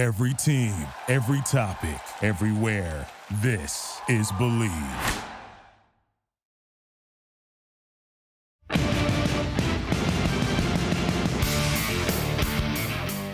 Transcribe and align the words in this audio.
Every 0.00 0.32
team, 0.32 0.72
every 1.08 1.42
topic, 1.42 2.00
everywhere. 2.22 3.06
This 3.42 4.00
is 4.08 4.32
Bleav. 4.32 4.70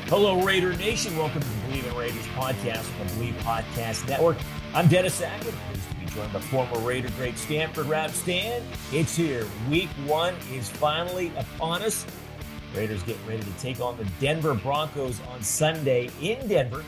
Hello, 0.08 0.42
Raider 0.42 0.72
Nation. 0.76 1.16
Welcome 1.16 1.42
to 1.42 1.46
the 1.46 1.54
Bleav 1.68 1.86
in 1.88 1.96
Raiders 1.96 2.26
podcast 2.34 2.78
from 2.78 3.06
the 3.06 3.14
Bleav 3.14 3.34
Podcast 3.42 4.08
Network. 4.08 4.36
I'm 4.74 4.88
Dennis 4.88 5.20
Ackman, 5.20 5.54
pleased 5.70 5.88
to 5.90 5.96
be 6.00 6.06
joined 6.06 6.32
by 6.32 6.40
former 6.40 6.80
Raider 6.80 7.10
great 7.10 7.38
Stanford 7.38 7.86
Routt 7.86 8.10
Stan. 8.10 8.60
It's 8.90 9.14
here. 9.14 9.46
Week 9.70 9.90
one 10.04 10.34
is 10.52 10.68
finally 10.68 11.30
upon 11.36 11.82
us. 11.82 12.04
Raiders 12.76 13.02
getting 13.04 13.26
ready 13.26 13.42
to 13.42 13.52
take 13.52 13.80
on 13.80 13.96
the 13.96 14.04
Denver 14.20 14.52
Broncos 14.52 15.18
on 15.30 15.42
Sunday 15.42 16.10
in 16.20 16.46
Denver. 16.46 16.84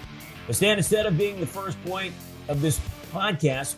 But 0.47 0.55
Stan, 0.55 0.77
instead 0.77 1.07
of 1.07 1.17
being 1.17 1.41
the 1.41 1.47
first 1.47 1.83
point 1.83 2.13
of 2.49 2.61
this 2.61 2.79
podcast, 3.11 3.77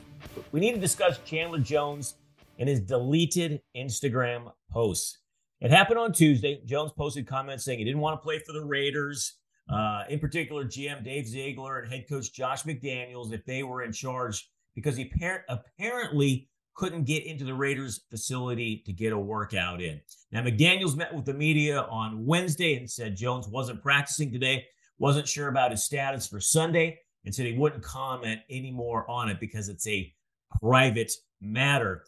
we 0.51 0.59
need 0.59 0.75
to 0.75 0.81
discuss 0.81 1.21
Chandler 1.25 1.61
Jones 1.61 2.17
and 2.59 2.69
his 2.69 2.81
deleted 2.81 3.63
Instagram 3.77 4.53
posts. 4.73 5.19
It 5.61 5.71
happened 5.71 6.01
on 6.01 6.13
Tuesday. 6.13 6.61
Jones 6.65 6.91
posted 6.97 7.29
comments 7.29 7.65
saying 7.65 7.79
he 7.79 7.85
didn't 7.85 8.01
want 8.01 8.21
to 8.21 8.25
play 8.25 8.41
for 8.41 8.53
the 8.53 8.65
Raiders. 8.65 9.37
Uh, 9.73 10.03
in 10.09 10.19
particular, 10.19 10.65
GM 10.65 11.05
Dave 11.05 11.29
Ziegler 11.29 11.79
and 11.79 11.93
head 11.93 12.07
coach 12.09 12.33
Josh 12.33 12.65
McDaniels, 12.65 13.33
if 13.33 13.45
they 13.45 13.63
were 13.63 13.83
in 13.83 13.93
charge, 13.93 14.51
because 14.75 14.97
he 14.97 15.05
par- 15.05 15.45
apparently 15.49 16.50
couldn't 16.75 17.05
get 17.05 17.27
into 17.27 17.45
the 17.45 17.55
Raiders 17.55 18.01
facility 18.11 18.83
to 18.87 18.93
get 18.93 19.13
a 19.13 19.19
workout 19.19 19.83
in. 19.83 20.01
Now, 20.33 20.43
McDaniels 20.43 20.97
met 20.97 21.15
with 21.15 21.25
the 21.25 21.35
media 21.35 21.83
on 21.83 22.25
Wednesday 22.25 22.77
and 22.77 22.91
said 22.91 23.17
Jones 23.17 23.49
wasn't 23.49 23.83
practicing 23.83 24.33
today, 24.33 24.67
wasn't 24.99 25.29
sure 25.29 25.49
about 25.49 25.73
his 25.73 25.85
status 25.85 26.27
for 26.27 26.41
Sunday, 26.41 26.99
and 27.25 27.35
said 27.35 27.47
he 27.47 27.59
wouldn't 27.59 27.83
comment 27.83 28.41
anymore 28.49 29.09
on 29.11 29.29
it 29.29 29.41
because 29.41 29.69
it's 29.69 29.87
a 29.87 30.13
private 30.61 31.13
matter. 31.41 32.05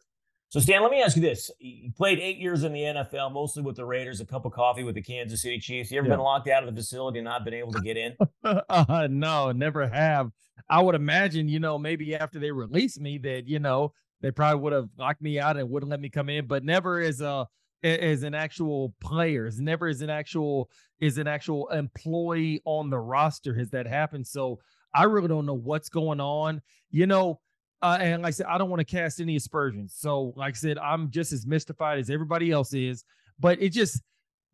So, 0.52 0.60
Stan, 0.60 0.82
let 0.82 0.90
me 0.90 1.02
ask 1.02 1.16
you 1.16 1.22
this. 1.22 1.50
You 1.60 1.92
played 1.92 2.18
eight 2.18 2.36
years 2.36 2.62
in 2.62 2.74
the 2.74 2.80
NFL, 2.80 3.32
mostly 3.32 3.62
with 3.62 3.76
the 3.76 3.86
Raiders, 3.86 4.20
a 4.20 4.26
cup 4.26 4.44
of 4.44 4.52
coffee 4.52 4.82
with 4.82 4.94
the 4.94 5.00
Kansas 5.00 5.40
City 5.40 5.58
Chiefs. 5.58 5.90
You 5.90 5.96
ever 5.96 6.08
yeah. 6.08 6.16
been 6.16 6.22
locked 6.22 6.46
out 6.48 6.62
of 6.62 6.74
the 6.74 6.78
facility 6.78 7.20
and 7.20 7.24
not 7.24 7.42
been 7.44 7.54
able 7.54 7.72
to 7.72 7.80
get 7.80 7.96
in? 7.96 8.14
uh, 8.44 9.08
no, 9.10 9.50
never 9.52 9.88
have. 9.88 10.30
I 10.68 10.82
would 10.82 10.94
imagine, 10.94 11.48
you 11.48 11.58
know, 11.58 11.78
maybe 11.78 12.14
after 12.14 12.38
they 12.38 12.50
release 12.50 13.00
me 13.00 13.16
that, 13.18 13.48
you 13.48 13.60
know, 13.60 13.94
they 14.22 14.30
probably 14.30 14.60
would 14.60 14.72
have 14.72 14.88
locked 14.96 15.20
me 15.20 15.38
out 15.38 15.56
and 15.56 15.68
wouldn't 15.68 15.90
let 15.90 16.00
me 16.00 16.08
come 16.08 16.28
in, 16.28 16.46
but 16.46 16.64
never 16.64 17.00
as 17.00 17.20
a 17.20 17.46
as 17.84 18.22
an 18.22 18.32
actual 18.32 18.94
player, 19.00 19.46
as 19.46 19.60
never 19.60 19.88
as 19.88 20.02
an 20.02 20.10
actual 20.10 20.70
is 21.00 21.18
an 21.18 21.26
actual 21.26 21.68
employee 21.68 22.62
on 22.64 22.90
the 22.90 22.98
roster 22.98 23.54
has 23.54 23.70
that 23.70 23.86
happened. 23.86 24.26
So 24.26 24.60
I 24.94 25.04
really 25.04 25.28
don't 25.28 25.46
know 25.46 25.54
what's 25.54 25.88
going 25.88 26.20
on. 26.20 26.62
You 26.90 27.06
know, 27.06 27.40
uh, 27.82 27.98
and 28.00 28.22
like 28.22 28.28
I 28.28 28.30
said, 28.32 28.46
I 28.46 28.58
don't 28.58 28.70
want 28.70 28.80
to 28.80 28.84
cast 28.84 29.20
any 29.20 29.34
aspersions. 29.34 29.94
So, 29.96 30.32
like 30.36 30.54
I 30.54 30.56
said, 30.56 30.78
I'm 30.78 31.10
just 31.10 31.32
as 31.32 31.46
mystified 31.46 31.98
as 31.98 32.08
everybody 32.08 32.52
else 32.52 32.72
is. 32.72 33.04
But 33.40 33.60
it 33.60 33.70
just, 33.70 34.00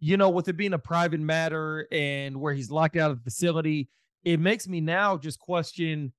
you 0.00 0.16
know, 0.16 0.30
with 0.30 0.48
it 0.48 0.56
being 0.56 0.72
a 0.72 0.78
private 0.78 1.20
matter 1.20 1.86
and 1.92 2.40
where 2.40 2.54
he's 2.54 2.70
locked 2.70 2.96
out 2.96 3.10
of 3.10 3.18
the 3.18 3.24
facility, 3.24 3.90
it 4.24 4.40
makes 4.40 4.66
me 4.66 4.80
now 4.80 5.18
just 5.18 5.38
question 5.38 6.12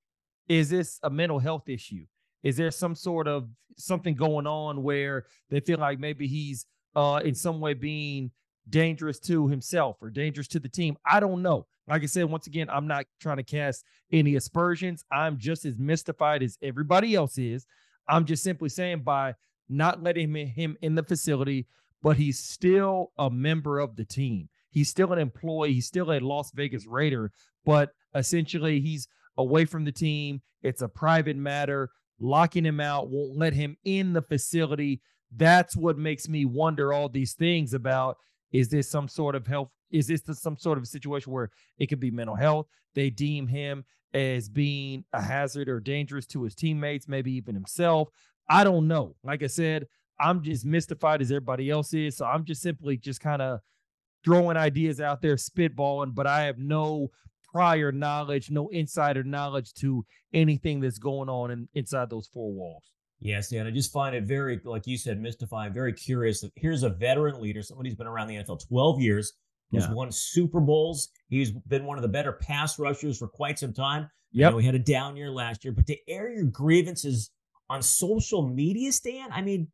is 0.48 0.68
this 0.68 0.98
a 1.02 1.10
mental 1.10 1.38
health 1.38 1.68
issue? 1.68 2.04
Is 2.42 2.56
there 2.56 2.70
some 2.70 2.94
sort 2.94 3.28
of 3.28 3.48
something 3.76 4.14
going 4.14 4.46
on 4.46 4.82
where 4.82 5.26
they 5.50 5.60
feel 5.60 5.78
like 5.78 5.98
maybe 5.98 6.26
he's 6.26 6.66
uh, 6.96 7.20
in 7.24 7.34
some 7.34 7.60
way 7.60 7.74
being 7.74 8.30
dangerous 8.68 9.18
to 9.18 9.48
himself 9.48 9.96
or 10.00 10.10
dangerous 10.10 10.48
to 10.48 10.60
the 10.60 10.68
team? 10.68 10.96
I 11.04 11.20
don't 11.20 11.42
know. 11.42 11.66
Like 11.88 12.02
I 12.02 12.06
said, 12.06 12.26
once 12.26 12.46
again, 12.46 12.68
I'm 12.70 12.86
not 12.86 13.06
trying 13.20 13.38
to 13.38 13.42
cast 13.42 13.84
any 14.12 14.36
aspersions. 14.36 15.04
I'm 15.10 15.38
just 15.38 15.64
as 15.64 15.76
mystified 15.78 16.42
as 16.42 16.56
everybody 16.62 17.14
else 17.14 17.36
is. 17.36 17.66
I'm 18.08 18.24
just 18.24 18.42
simply 18.42 18.68
saying 18.68 19.00
by 19.00 19.34
not 19.68 20.02
letting 20.02 20.34
him 20.34 20.76
in 20.82 20.94
the 20.94 21.02
facility, 21.02 21.66
but 22.02 22.16
he's 22.16 22.38
still 22.38 23.12
a 23.18 23.30
member 23.30 23.78
of 23.78 23.96
the 23.96 24.04
team. 24.04 24.48
He's 24.70 24.88
still 24.88 25.12
an 25.12 25.18
employee. 25.18 25.74
He's 25.74 25.86
still 25.86 26.12
a 26.12 26.20
Las 26.20 26.52
Vegas 26.52 26.86
Raider, 26.86 27.32
but 27.64 27.90
essentially 28.14 28.80
he's 28.80 29.08
away 29.36 29.64
from 29.64 29.84
the 29.84 29.92
team. 29.92 30.42
It's 30.62 30.82
a 30.82 30.88
private 30.88 31.36
matter. 31.36 31.90
Locking 32.20 32.64
him 32.64 32.80
out 32.80 33.08
won't 33.08 33.36
let 33.36 33.54
him 33.54 33.76
in 33.84 34.12
the 34.12 34.22
facility. 34.22 35.00
That's 35.34 35.76
what 35.76 35.98
makes 35.98 36.28
me 36.28 36.44
wonder 36.44 36.92
all 36.92 37.08
these 37.08 37.32
things 37.32 37.74
about 37.74 38.18
is 38.52 38.68
this 38.68 38.90
some 38.90 39.08
sort 39.08 39.34
of 39.34 39.46
health 39.46 39.70
is 39.90 40.06
this 40.06 40.22
some 40.34 40.56
sort 40.56 40.78
of 40.78 40.86
situation 40.86 41.32
where 41.32 41.50
it 41.78 41.86
could 41.88 42.00
be 42.00 42.10
mental 42.10 42.36
health? 42.36 42.66
They 42.94 43.10
deem 43.10 43.46
him 43.48 43.84
as 44.14 44.48
being 44.48 45.04
a 45.12 45.22
hazard 45.22 45.68
or 45.68 45.80
dangerous 45.80 46.26
to 46.26 46.42
his 46.44 46.54
teammates, 46.54 47.08
maybe 47.08 47.32
even 47.32 47.54
himself. 47.54 48.08
I 48.48 48.64
don't 48.64 48.88
know. 48.88 49.16
Like 49.24 49.42
I 49.42 49.48
said, 49.48 49.86
I'm 50.18 50.42
just 50.42 50.64
mystified 50.64 51.22
as 51.22 51.30
everybody 51.30 51.70
else 51.70 51.94
is. 51.94 52.16
So 52.16 52.26
I'm 52.26 52.44
just 52.44 52.62
simply 52.62 52.96
just 52.96 53.20
kind 53.20 53.42
of 53.42 53.60
throwing 54.24 54.56
ideas 54.56 55.00
out 55.00 55.22
there, 55.22 55.36
spitballing, 55.36 56.14
but 56.14 56.26
I 56.26 56.42
have 56.42 56.58
no 56.58 57.10
prior 57.52 57.92
knowledge, 57.92 58.50
no 58.50 58.68
insider 58.68 59.22
knowledge 59.22 59.72
to 59.74 60.04
anything 60.32 60.80
that's 60.80 60.98
going 60.98 61.28
on 61.28 61.50
in, 61.50 61.68
inside 61.74 62.10
those 62.10 62.28
four 62.32 62.52
walls. 62.52 62.92
Yes, 63.20 63.50
Dan. 63.50 63.66
I 63.66 63.70
just 63.70 63.92
find 63.92 64.14
it 64.16 64.24
very, 64.24 64.60
like 64.64 64.86
you 64.86 64.96
said, 64.96 65.20
mystifying, 65.20 65.74
very 65.74 65.92
curious. 65.92 66.42
Here's 66.56 66.82
a 66.82 66.88
veteran 66.88 67.40
leader, 67.40 67.62
somebody 67.62 67.90
who's 67.90 67.96
been 67.96 68.06
around 68.06 68.28
the 68.28 68.36
NFL 68.36 68.66
12 68.66 69.00
years, 69.00 69.34
who's 69.70 69.84
yeah. 69.84 69.92
won 69.92 70.10
Super 70.10 70.60
Bowls. 70.60 71.08
He's 71.28 71.50
been 71.50 71.84
one 71.84 71.98
of 71.98 72.02
the 72.02 72.08
better 72.08 72.32
pass 72.32 72.78
rushers 72.78 73.18
for 73.18 73.28
quite 73.28 73.58
some 73.58 73.74
time. 73.74 74.08
Yeah, 74.32 74.52
we 74.52 74.64
had 74.64 74.76
a 74.76 74.80
down 74.80 75.16
year 75.16 75.30
last 75.30 75.64
year, 75.64 75.72
but 75.72 75.86
to 75.86 75.96
air 76.08 76.30
your 76.30 76.44
grievances 76.44 77.30
on 77.68 77.82
social 77.82 78.48
media, 78.48 78.92
Stan, 78.92 79.30
I 79.32 79.42
mean, 79.42 79.68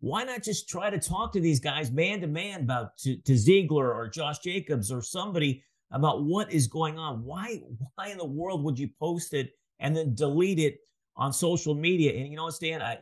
why 0.00 0.24
not 0.24 0.42
just 0.42 0.68
try 0.68 0.90
to 0.90 0.98
talk 0.98 1.32
to 1.32 1.40
these 1.40 1.60
guys 1.60 1.90
man 1.90 2.20
to 2.20 2.26
man 2.26 2.60
about 2.60 2.96
to, 2.98 3.16
to 3.22 3.36
Ziegler 3.36 3.92
or 3.92 4.08
Josh 4.08 4.38
Jacobs 4.38 4.92
or 4.92 5.02
somebody 5.02 5.64
about 5.90 6.24
what 6.24 6.52
is 6.52 6.66
going 6.66 6.98
on? 6.98 7.24
Why, 7.24 7.60
why 7.94 8.08
in 8.08 8.18
the 8.18 8.26
world 8.26 8.62
would 8.64 8.78
you 8.78 8.88
post 8.98 9.34
it 9.34 9.50
and 9.78 9.96
then 9.96 10.14
delete 10.14 10.58
it 10.58 10.78
on 11.16 11.32
social 11.32 11.74
media? 11.74 12.14
And 12.14 12.28
you 12.28 12.36
know 12.36 12.44
what, 12.44 12.54
Stan, 12.54 12.82
I 12.82 12.98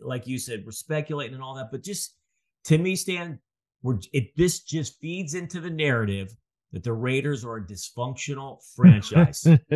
like 0.00 0.26
you 0.26 0.38
said, 0.38 0.64
we're 0.64 0.72
speculating 0.72 1.34
and 1.34 1.42
all 1.42 1.54
that, 1.54 1.70
but 1.70 1.82
just 1.82 2.16
to 2.64 2.78
me, 2.78 2.96
Stan, 2.96 3.38
we're 3.82 3.98
it 4.12 4.36
this 4.36 4.60
just 4.60 4.98
feeds 5.00 5.34
into 5.34 5.60
the 5.60 5.70
narrative 5.70 6.34
that 6.72 6.82
the 6.82 6.92
Raiders 6.92 7.44
are 7.44 7.58
a 7.58 7.62
dysfunctional 7.62 8.58
franchise. 8.74 9.42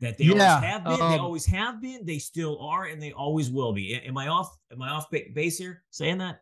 that 0.00 0.18
they 0.18 0.24
yeah, 0.24 0.54
always 0.54 0.64
have 0.64 0.84
been, 0.84 1.00
um, 1.00 1.10
they 1.10 1.18
always 1.18 1.46
have 1.46 1.80
been, 1.80 2.04
they 2.04 2.18
still 2.18 2.60
are, 2.60 2.84
and 2.84 3.02
they 3.02 3.12
always 3.12 3.50
will 3.50 3.72
be. 3.72 3.94
Am 3.94 4.16
I 4.18 4.28
off? 4.28 4.54
Am 4.70 4.82
I 4.82 4.90
off 4.90 5.10
base 5.10 5.58
here 5.58 5.82
saying 5.90 6.18
that? 6.18 6.40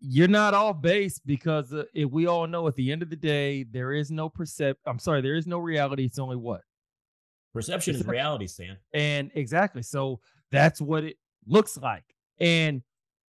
You're 0.00 0.28
not 0.28 0.54
off 0.54 0.80
base 0.80 1.18
because 1.18 1.72
uh, 1.72 1.84
if 1.92 2.10
we 2.10 2.26
all 2.26 2.46
know 2.46 2.68
at 2.68 2.76
the 2.76 2.92
end 2.92 3.02
of 3.02 3.10
the 3.10 3.16
day 3.16 3.64
there 3.64 3.92
is 3.92 4.10
no 4.10 4.28
percept. 4.28 4.80
I'm 4.86 4.98
sorry, 4.98 5.20
there 5.20 5.34
is 5.34 5.46
no 5.46 5.58
reality. 5.58 6.04
It's 6.04 6.18
only 6.18 6.36
what 6.36 6.60
perception, 7.52 7.94
perception. 7.94 7.94
is 7.96 8.06
reality, 8.06 8.46
Stan. 8.46 8.76
And 8.92 9.30
exactly, 9.34 9.82
so 9.82 10.20
that's 10.52 10.80
what 10.80 11.04
it 11.04 11.16
looks 11.46 11.76
like. 11.76 12.04
And 12.38 12.82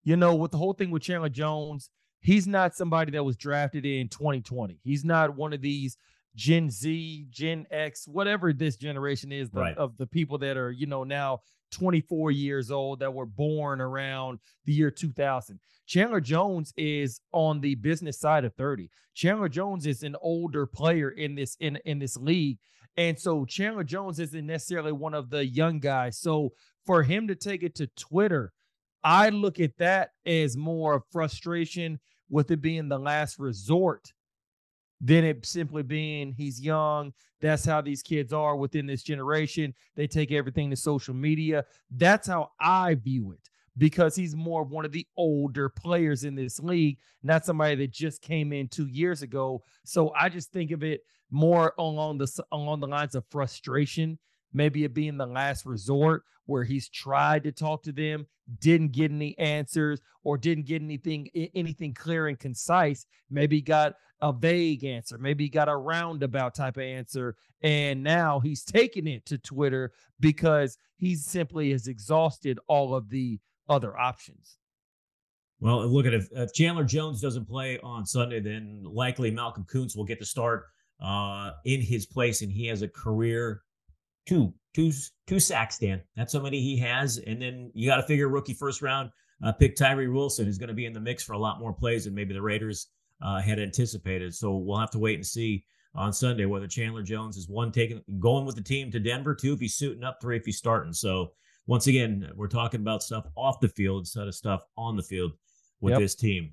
you 0.03 0.17
know, 0.17 0.35
with 0.35 0.51
the 0.51 0.59
whole 0.59 0.73
thing 0.73 0.91
with 0.91 1.03
Chandler 1.03 1.29
Jones, 1.29 1.91
he's 2.21 2.47
not 2.47 2.75
somebody 2.75 3.13
that 3.13 3.25
was 3.25 3.37
drafted 3.37 3.85
in 3.85 4.09
2020. 4.09 4.81
He's 4.83 5.05
not 5.05 5.37
one 5.37 5.53
of 5.53 5.61
these 5.61 5.97
Gen 6.37 6.71
Z, 6.71 7.27
Gen 7.31 7.67
X, 7.71 8.07
whatever 8.07 8.53
this 8.53 8.77
generation 8.77 9.33
is 9.33 9.51
the, 9.51 9.61
right. 9.61 9.77
of 9.77 9.97
the 9.97 10.07
people 10.07 10.39
that 10.39 10.57
are, 10.57 10.71
you 10.71 10.87
know, 10.87 11.03
now 11.03 11.41
24 11.73 12.31
years 12.31 12.71
old 12.71 13.01
that 13.01 13.13
were 13.13 13.27
born 13.27 13.81
around 13.81 14.39
the 14.65 14.73
year 14.73 14.91
2000. 14.91 15.59
Chandler 15.87 16.21
Jones 16.21 16.73
is 16.77 17.21
on 17.33 17.61
the 17.61 17.77
business 17.77 18.19
side 18.19 18.45
of 18.45 18.55
30. 18.55 18.91
Chandler 19.15 19.49
Jones 19.49 19.87
is 19.87 20.03
an 20.03 20.17
older 20.21 20.67
player 20.67 21.11
in 21.11 21.35
this 21.35 21.57
in 21.61 21.79
in 21.85 21.99
this 21.99 22.17
league. 22.17 22.59
And 22.97 23.19
so 23.19 23.45
Chandler 23.45 23.85
Jones 23.85 24.19
isn't 24.19 24.47
necessarily 24.47 24.93
one 24.93 25.15
of 25.15 25.31
the 25.31 25.47
young 25.47 25.81
guys. 25.81 26.19
So 26.19 26.51
for 26.87 27.03
him 27.03 27.29
to 27.29 27.35
take 27.35 27.63
it 27.63 27.75
to 27.77 27.89
Twitter, 27.89 28.53
I 29.05 29.29
look 29.29 29.61
at 29.61 29.77
that 29.79 30.11
as 30.25 30.57
more 30.57 30.95
of 30.95 31.03
frustration 31.13 32.01
with 32.29 32.51
it 32.51 32.61
being 32.61 32.89
the 32.89 32.99
last 32.99 33.39
resort 33.39 34.13
than 35.01 35.25
it 35.25 35.45
simply 35.45 35.83
being 35.83 36.33
he's 36.33 36.61
young. 36.61 37.13
That's 37.41 37.65
how 37.65 37.81
these 37.81 38.03
kids 38.03 38.33
are 38.33 38.57
within 38.57 38.87
this 38.87 39.03
generation. 39.03 39.75
They 39.95 40.07
take 40.07 40.33
everything 40.33 40.71
to 40.71 40.77
social 40.77 41.15
media. 41.15 41.65
That's 41.91 42.29
how 42.29 42.51
I 42.61 42.95
view 42.95 43.33
it 43.33 43.51
because 43.79 44.17
he's 44.17 44.35
more 44.35 44.63
one 44.63 44.87
of 44.87 44.93
the 44.93 45.07
older 45.19 45.69
players 45.69 46.25
in 46.25 46.35
this 46.35 46.59
league, 46.59 46.99
not 47.23 47.45
somebody 47.45 47.75
that 47.75 47.91
just 47.91 48.23
came 48.23 48.53
in 48.53 48.69
two 48.69 48.87
years 48.87 49.21
ago. 49.23 49.63
So 49.85 50.13
I 50.19 50.31
just 50.31 50.51
think 50.51 50.71
of 50.71 50.83
it 50.83 51.03
more 51.31 51.75
along 51.79 52.19
the 52.19 52.45
along 52.53 52.81
the 52.81 52.87
lines 52.87 53.15
of 53.15 53.25
frustration 53.31 54.19
maybe 54.57 54.85
it 54.85 54.95
being 54.95 55.19
the 55.19 55.27
last 55.27 55.67
resort 55.67 56.25
where 56.47 56.65
he's 56.65 56.89
tried 56.89 57.45
to 57.45 57.53
talk 57.53 57.83
to 57.83 57.93
them, 57.93 58.27
didn't 58.61 58.93
get 58.93 59.11
any 59.11 59.37
answers 59.39 60.01
or 60.25 60.39
didn't 60.39 60.67
get 60.67 60.81
anything 60.81 61.29
anything 61.55 61.93
clear 61.93 62.29
and 62.29 62.39
concise. 62.39 63.07
Maybe 63.29 63.61
got 63.61 63.95
a 64.21 64.33
vague 64.33 64.85
answer. 64.85 65.19
Maybe 65.19 65.45
he 65.45 65.51
got 65.51 65.69
a 65.69 65.77
roundabout 65.77 66.55
type 66.55 66.77
of 66.77 66.83
answer. 66.83 67.37
And 67.63 68.03
now 68.03 68.41
he's 68.41 68.65
taking 68.65 69.07
it 69.07 69.27
to 69.27 69.39
Twitter 69.39 69.93
because 70.21 70.79
he 70.97 71.15
simply 71.15 71.73
has 71.73 71.89
exhausted 71.89 72.59
all 72.67 72.95
of 72.95 73.11
the 73.11 73.39
other 73.69 73.97
options. 73.97 74.59
Well, 75.61 75.87
look 75.87 76.07
at. 76.07 76.13
If 76.13 76.53
Chandler 76.53 76.85
Jones 76.85 77.21
doesn't 77.21 77.49
play 77.49 77.79
on 77.79 78.05
Sunday, 78.05 78.41
then 78.41 78.83
likely 78.85 79.31
Malcolm 79.31 79.65
Koonce 79.65 79.97
will 79.97 80.05
get 80.05 80.19
the 80.19 80.27
start 80.27 80.67
uh, 81.03 81.53
in 81.65 81.81
his 81.81 82.05
place, 82.05 82.43
and 82.43 82.53
he 82.53 82.67
has 82.67 82.83
a 82.83 82.89
career 82.89 83.63
two, 84.27 84.53
two, 84.75 84.93
two 85.27 85.41
sacks. 85.41 85.79
Dan, 85.79 86.03
that's 86.15 86.35
how 86.35 86.41
many 86.41 86.61
he 86.61 86.77
has. 86.79 87.17
And 87.19 87.41
then 87.41 87.71
you 87.75 87.89
got 87.89 87.97
to 87.97 88.03
figure 88.03 88.29
rookie 88.29 88.53
first 88.53 88.83
round 88.83 89.11
uh, 89.43 89.53
pick 89.53 89.77
Tyree 89.77 90.09
Wilson 90.09 90.49
is 90.49 90.59
going 90.59 90.69
to 90.69 90.75
be 90.75 90.87
in 90.87 90.93
the 90.93 91.01
mix 91.01 91.23
for 91.23 91.35
a 91.35 91.39
lot 91.39 91.61
more 91.61 91.73
plays 91.73 92.05
than 92.05 92.15
maybe 92.15 92.35
the 92.35 92.43
Raiders 92.43 92.89
uh, 93.23 93.41
had 93.41 93.59
anticipated. 93.59 94.35
So 94.35 94.57
we'll 94.57 94.79
have 94.79 94.91
to 94.91 94.99
wait 94.99 95.17
and 95.17 95.27
see 95.27 95.65
on 95.95 96.13
Sunday 96.13 96.45
whether 96.45 96.67
Chandler 96.67 97.03
Jones 97.03 97.37
is 97.37 97.49
one 97.49 97.73
taking 97.73 98.03
going 98.19 98.45
with 98.45 98.57
the 98.57 98.63
team 98.63 98.91
to 98.91 99.01
Denver, 99.01 99.35
two 99.35 99.55
if 99.55 99.61
he's 99.61 99.75
suiting 99.75 100.05
up, 100.05 100.19
three 100.21 100.37
if 100.37 100.45
he's 100.45 100.59
starting. 100.59 100.93
So 100.93 101.33
once 101.67 101.87
again, 101.87 102.31
we're 102.37 102.49
talking 102.49 102.81
about 102.81 103.03
stuff 103.03 103.27
off 103.37 103.61
the 103.61 103.69
field 103.69 104.03
instead 104.03 104.29
of 104.29 104.35
stuff 104.35 104.63
on 104.77 104.97
the 104.97 105.03
field 105.03 105.33
with 105.81 105.93
yep. 105.93 106.01
this 106.01 106.15
team. 106.15 106.53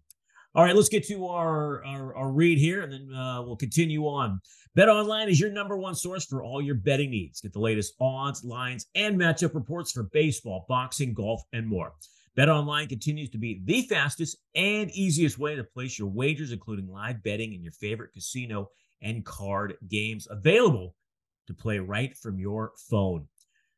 All 0.55 0.63
right, 0.63 0.75
let's 0.75 0.89
get 0.89 1.07
to 1.07 1.27
our, 1.27 1.83
our, 1.83 2.15
our 2.15 2.31
read 2.31 2.59
here, 2.59 2.83
and 2.83 2.93
then 2.93 3.13
uh, 3.15 3.41
we'll 3.41 3.55
continue 3.55 4.03
on. 4.03 4.39
Bet 4.75 4.87
Online 4.87 5.27
is 5.27 5.39
your 5.39 5.51
number 5.51 5.77
one 5.77 5.95
source 5.95 6.25
for 6.25 6.43
all 6.43 6.61
your 6.61 6.75
betting 6.75 7.09
needs. 7.09 7.41
Get 7.41 7.53
the 7.53 7.59
latest 7.59 7.95
odds, 7.99 8.43
lines, 8.43 8.85
and 8.93 9.19
matchup 9.19 9.55
reports 9.55 9.91
for 9.91 10.03
baseball, 10.03 10.65
boxing, 10.69 11.13
golf, 11.15 11.41
and 11.53 11.67
more. 11.67 11.93
Bet 12.35 12.49
Online 12.49 12.87
continues 12.87 13.29
to 13.29 13.37
be 13.37 13.61
the 13.65 13.83
fastest 13.83 14.37
and 14.55 14.89
easiest 14.91 15.37
way 15.37 15.55
to 15.55 15.63
place 15.63 15.99
your 15.99 16.07
wagers, 16.07 16.51
including 16.51 16.87
live 16.87 17.21
betting 17.21 17.53
in 17.53 17.61
your 17.61 17.73
favorite 17.73 18.11
casino 18.11 18.69
and 19.03 19.23
card 19.23 19.75
games 19.87 20.27
available 20.31 20.95
to 21.45 21.53
play 21.53 21.77
right 21.77 22.17
from 22.17 22.39
your 22.39 22.71
phone. 22.89 23.27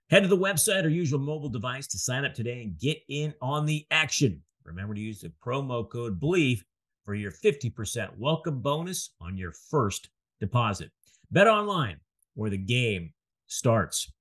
Head 0.10 0.24
to 0.24 0.30
the 0.30 0.38
website 0.38 0.86
or 0.86 0.90
use 0.90 1.12
your 1.12 1.20
mobile 1.20 1.50
device 1.50 1.88
to 1.88 1.98
sign 1.98 2.24
up 2.24 2.34
today 2.34 2.62
and 2.62 2.80
get 2.80 3.00
in 3.10 3.34
on 3.42 3.66
the 3.66 3.86
action. 3.92 4.42
Remember 4.64 4.94
to 4.94 5.02
use 5.02 5.20
the 5.20 5.34
promo 5.44 5.90
code 5.90 6.20
BELIEVE 6.20 6.64
for 7.04 7.14
your 7.14 7.32
50% 7.32 8.18
welcome 8.18 8.62
bonus 8.62 9.12
on 9.20 9.38
your 9.38 9.52
first 9.70 10.10
deposit. 10.40 10.92
Bet 11.30 11.48
online 11.48 11.98
where 12.36 12.50
the 12.50 12.58
game 12.58 13.14
starts. 13.48 14.12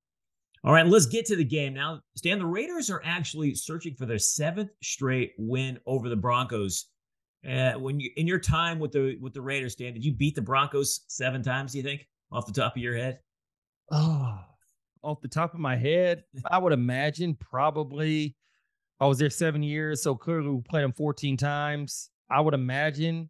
All 0.65 0.73
right, 0.73 0.87
let's 0.87 1.05
get 1.05 1.27
to 1.27 1.35
the 1.35 1.43
game 1.43 1.75
now. 1.75 2.01
Stan, 2.15 2.39
the 2.39 2.45
Raiders 2.45 2.89
are 2.89 3.03
actually 3.05 3.53
searching 3.53 3.93
for 3.93 4.07
their 4.07 4.17
seventh 4.17 4.71
straight 4.81 5.33
win 5.37 5.77
over 5.85 6.09
the 6.09 6.15
Broncos. 6.15 6.87
Uh, 7.47 7.73
when 7.73 7.99
you 7.99 8.09
in 8.17 8.25
your 8.25 8.39
time 8.39 8.79
with 8.79 8.91
the 8.91 9.15
with 9.21 9.35
the 9.35 9.41
Raiders, 9.41 9.73
Stan, 9.73 9.93
did 9.93 10.03
you 10.03 10.11
beat 10.11 10.33
the 10.33 10.41
Broncos 10.41 11.01
seven 11.07 11.43
times? 11.43 11.73
Do 11.73 11.77
you 11.77 11.83
think, 11.83 12.07
off 12.31 12.47
the 12.47 12.51
top 12.51 12.75
of 12.75 12.81
your 12.81 12.97
head? 12.97 13.19
Oh, 13.91 14.39
off 15.03 15.21
the 15.21 15.27
top 15.27 15.53
of 15.53 15.59
my 15.59 15.75
head, 15.75 16.23
I 16.49 16.57
would 16.57 16.73
imagine 16.73 17.35
probably 17.35 18.35
I 18.99 19.05
was 19.05 19.19
there 19.19 19.29
seven 19.29 19.61
years, 19.61 20.01
so 20.01 20.15
clearly 20.15 20.49
we 20.49 20.61
played 20.61 20.83
them 20.83 20.93
14 20.93 21.37
times. 21.37 22.09
I 22.31 22.41
would 22.41 22.55
imagine 22.55 23.29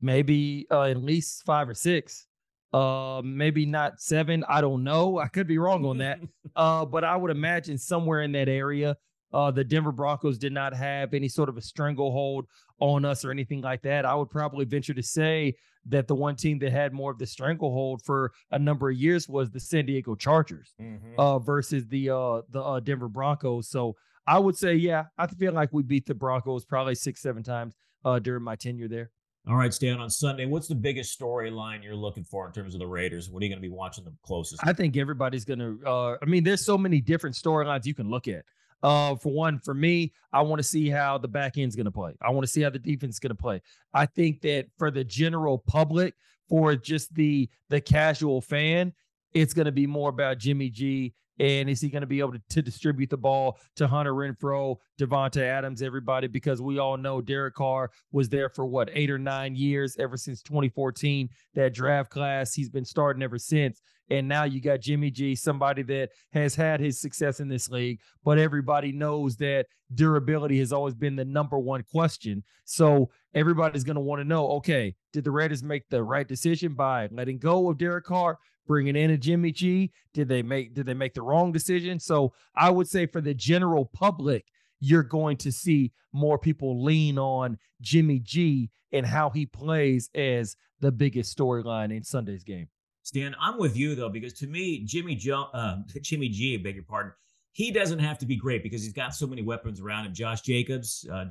maybe 0.00 0.68
uh, 0.70 0.82
at 0.82 0.98
least 0.98 1.42
five 1.44 1.68
or 1.68 1.74
six. 1.74 2.28
Uh, 2.76 3.22
maybe 3.24 3.64
not 3.64 4.00
seven. 4.00 4.44
I 4.48 4.60
don't 4.60 4.84
know. 4.84 5.18
I 5.18 5.28
could 5.28 5.46
be 5.46 5.56
wrong 5.56 5.86
on 5.86 5.98
that. 5.98 6.20
uh, 6.56 6.84
but 6.84 7.04
I 7.04 7.16
would 7.16 7.30
imagine 7.30 7.78
somewhere 7.78 8.20
in 8.20 8.32
that 8.32 8.50
area. 8.50 8.96
Uh, 9.32 9.50
the 9.50 9.64
Denver 9.64 9.92
Broncos 9.92 10.36
did 10.36 10.52
not 10.52 10.74
have 10.74 11.14
any 11.14 11.28
sort 11.28 11.48
of 11.48 11.56
a 11.56 11.62
stranglehold 11.62 12.46
on 12.78 13.06
us 13.06 13.24
or 13.24 13.30
anything 13.30 13.62
like 13.62 13.80
that. 13.82 14.04
I 14.04 14.14
would 14.14 14.28
probably 14.28 14.66
venture 14.66 14.92
to 14.92 15.02
say 15.02 15.54
that 15.86 16.06
the 16.06 16.14
one 16.14 16.36
team 16.36 16.58
that 16.58 16.70
had 16.70 16.92
more 16.92 17.10
of 17.10 17.18
the 17.18 17.26
stranglehold 17.26 18.02
for 18.04 18.32
a 18.50 18.58
number 18.58 18.90
of 18.90 18.96
years 18.96 19.26
was 19.26 19.50
the 19.50 19.60
San 19.60 19.86
Diego 19.86 20.14
Chargers 20.14 20.74
mm-hmm. 20.80 21.18
uh, 21.18 21.38
versus 21.38 21.86
the 21.86 22.10
uh, 22.10 22.42
the 22.50 22.62
uh, 22.62 22.80
Denver 22.80 23.08
Broncos. 23.08 23.70
So 23.70 23.96
I 24.26 24.38
would 24.38 24.56
say, 24.56 24.74
yeah, 24.74 25.04
I 25.16 25.26
feel 25.28 25.52
like 25.52 25.72
we 25.72 25.82
beat 25.82 26.04
the 26.04 26.14
Broncos 26.14 26.66
probably 26.66 26.94
six, 26.94 27.22
seven 27.22 27.42
times 27.42 27.74
uh, 28.04 28.18
during 28.18 28.42
my 28.42 28.56
tenure 28.56 28.88
there. 28.88 29.10
All 29.48 29.54
right, 29.54 29.72
Stan, 29.72 30.00
on 30.00 30.10
Sunday, 30.10 30.44
what's 30.44 30.66
the 30.66 30.74
biggest 30.74 31.18
storyline 31.18 31.84
you're 31.84 31.94
looking 31.94 32.24
for 32.24 32.46
in 32.46 32.52
terms 32.52 32.74
of 32.74 32.80
the 32.80 32.86
Raiders? 32.86 33.30
What 33.30 33.40
are 33.42 33.46
you 33.46 33.50
going 33.50 33.62
to 33.62 33.68
be 33.68 33.72
watching 33.72 34.02
the 34.02 34.12
closest? 34.24 34.60
I 34.66 34.72
think 34.72 34.96
everybody's 34.96 35.44
going 35.44 35.60
to, 35.60 35.78
uh, 35.86 36.16
I 36.20 36.24
mean, 36.24 36.42
there's 36.42 36.64
so 36.64 36.76
many 36.76 37.00
different 37.00 37.36
storylines 37.36 37.86
you 37.86 37.94
can 37.94 38.10
look 38.10 38.26
at. 38.26 38.44
Uh, 38.82 39.14
for 39.14 39.32
one, 39.32 39.60
for 39.60 39.72
me, 39.72 40.12
I 40.32 40.42
want 40.42 40.58
to 40.58 40.64
see 40.64 40.88
how 40.88 41.16
the 41.16 41.28
back 41.28 41.58
end's 41.58 41.76
going 41.76 41.86
to 41.86 41.92
play. 41.92 42.14
I 42.20 42.30
want 42.30 42.44
to 42.44 42.52
see 42.52 42.60
how 42.60 42.70
the 42.70 42.78
defense 42.80 43.14
is 43.14 43.18
going 43.20 43.30
to 43.30 43.40
play. 43.40 43.62
I 43.94 44.06
think 44.06 44.40
that 44.40 44.66
for 44.78 44.90
the 44.90 45.04
general 45.04 45.58
public, 45.58 46.14
for 46.48 46.74
just 46.76 47.14
the 47.14 47.48
the 47.70 47.80
casual 47.80 48.40
fan, 48.40 48.92
it's 49.32 49.54
going 49.54 49.66
to 49.66 49.72
be 49.72 49.86
more 49.86 50.10
about 50.10 50.38
Jimmy 50.38 50.70
G 50.70 51.14
and 51.38 51.68
is 51.68 51.80
he 51.80 51.88
going 51.88 52.02
to 52.02 52.06
be 52.06 52.20
able 52.20 52.32
to, 52.32 52.42
to, 52.50 52.62
distribute 52.62 53.10
the 53.10 53.16
ball 53.16 53.58
to 53.76 53.86
Hunter 53.86 54.14
Renfrow, 54.14 54.76
Davante 54.98 55.42
Adams, 55.42 55.82
everybody? 55.82 56.26
Because 56.26 56.62
we 56.62 56.78
all 56.78 56.96
know 56.96 57.20
Derek 57.20 57.54
Carr 57.54 57.90
was 58.12 58.28
there 58.28 58.48
for 58.48 58.66
what 58.66 58.88
eight 58.92 59.10
or 59.10 59.18
nine 59.18 59.54
years, 59.54 59.96
ever 59.98 60.16
since 60.16 60.42
2014. 60.42 61.28
That 61.54 61.74
draft 61.74 62.10
class, 62.10 62.54
he's 62.54 62.70
been 62.70 62.84
starting 62.84 63.22
ever 63.22 63.38
since. 63.38 63.80
And 64.08 64.28
now 64.28 64.44
you 64.44 64.60
got 64.60 64.80
Jimmy 64.80 65.10
G, 65.10 65.34
somebody 65.34 65.82
that 65.82 66.10
has 66.32 66.54
had 66.54 66.80
his 66.80 67.00
success 67.00 67.40
in 67.40 67.48
this 67.48 67.68
league, 67.68 68.00
but 68.24 68.38
everybody 68.38 68.92
knows 68.92 69.36
that 69.36 69.66
durability 69.94 70.58
has 70.60 70.72
always 70.72 70.94
been 70.94 71.16
the 71.16 71.24
number 71.24 71.58
one 71.58 71.82
question. 71.82 72.44
So 72.64 73.10
everybody's 73.34 73.84
going 73.84 73.96
to 73.96 74.00
want 74.00 74.20
to 74.20 74.24
know 74.24 74.48
okay, 74.52 74.94
did 75.12 75.24
the 75.24 75.30
Raiders 75.30 75.62
make 75.62 75.88
the 75.88 76.02
right 76.02 76.26
decision 76.26 76.74
by 76.74 77.08
letting 77.10 77.38
go 77.38 77.68
of 77.68 77.78
Derek 77.78 78.04
Carr, 78.04 78.38
bringing 78.66 78.96
in 78.96 79.10
a 79.10 79.18
Jimmy 79.18 79.52
G? 79.52 79.92
Did 80.14 80.28
they 80.28 80.42
make 80.42 80.74
did 80.74 80.86
they 80.86 80.94
make 80.94 81.14
the 81.14 81.22
wrong 81.22 81.52
decision? 81.52 82.00
So 82.00 82.32
I 82.54 82.70
would 82.70 82.88
say 82.88 83.06
for 83.06 83.20
the 83.20 83.34
general 83.34 83.86
public, 83.86 84.46
you're 84.80 85.02
going 85.02 85.36
to 85.38 85.52
see 85.52 85.92
more 86.12 86.38
people 86.38 86.82
lean 86.82 87.18
on 87.18 87.58
Jimmy 87.80 88.18
G 88.18 88.70
and 88.92 89.06
how 89.06 89.30
he 89.30 89.46
plays 89.46 90.10
as 90.14 90.56
the 90.80 90.92
biggest 90.92 91.36
storyline 91.36 91.94
in 91.94 92.02
Sunday's 92.02 92.44
game. 92.44 92.68
Stan, 93.02 93.36
I'm 93.40 93.58
with 93.58 93.76
you 93.76 93.94
though 93.94 94.08
because 94.08 94.32
to 94.34 94.46
me, 94.46 94.84
Jimmy 94.84 95.14
jo- 95.14 95.48
uh, 95.54 95.76
Jimmy 96.02 96.28
G, 96.28 96.56
beg 96.56 96.74
your 96.74 96.84
pardon, 96.84 97.12
he 97.52 97.70
doesn't 97.70 98.00
have 98.00 98.18
to 98.18 98.26
be 98.26 98.36
great 98.36 98.62
because 98.62 98.82
he's 98.82 98.92
got 98.92 99.14
so 99.14 99.26
many 99.26 99.42
weapons 99.42 99.80
around 99.80 100.06
him. 100.06 100.12
Josh 100.12 100.42
Jacobs, 100.42 101.08
uh, 101.10 101.24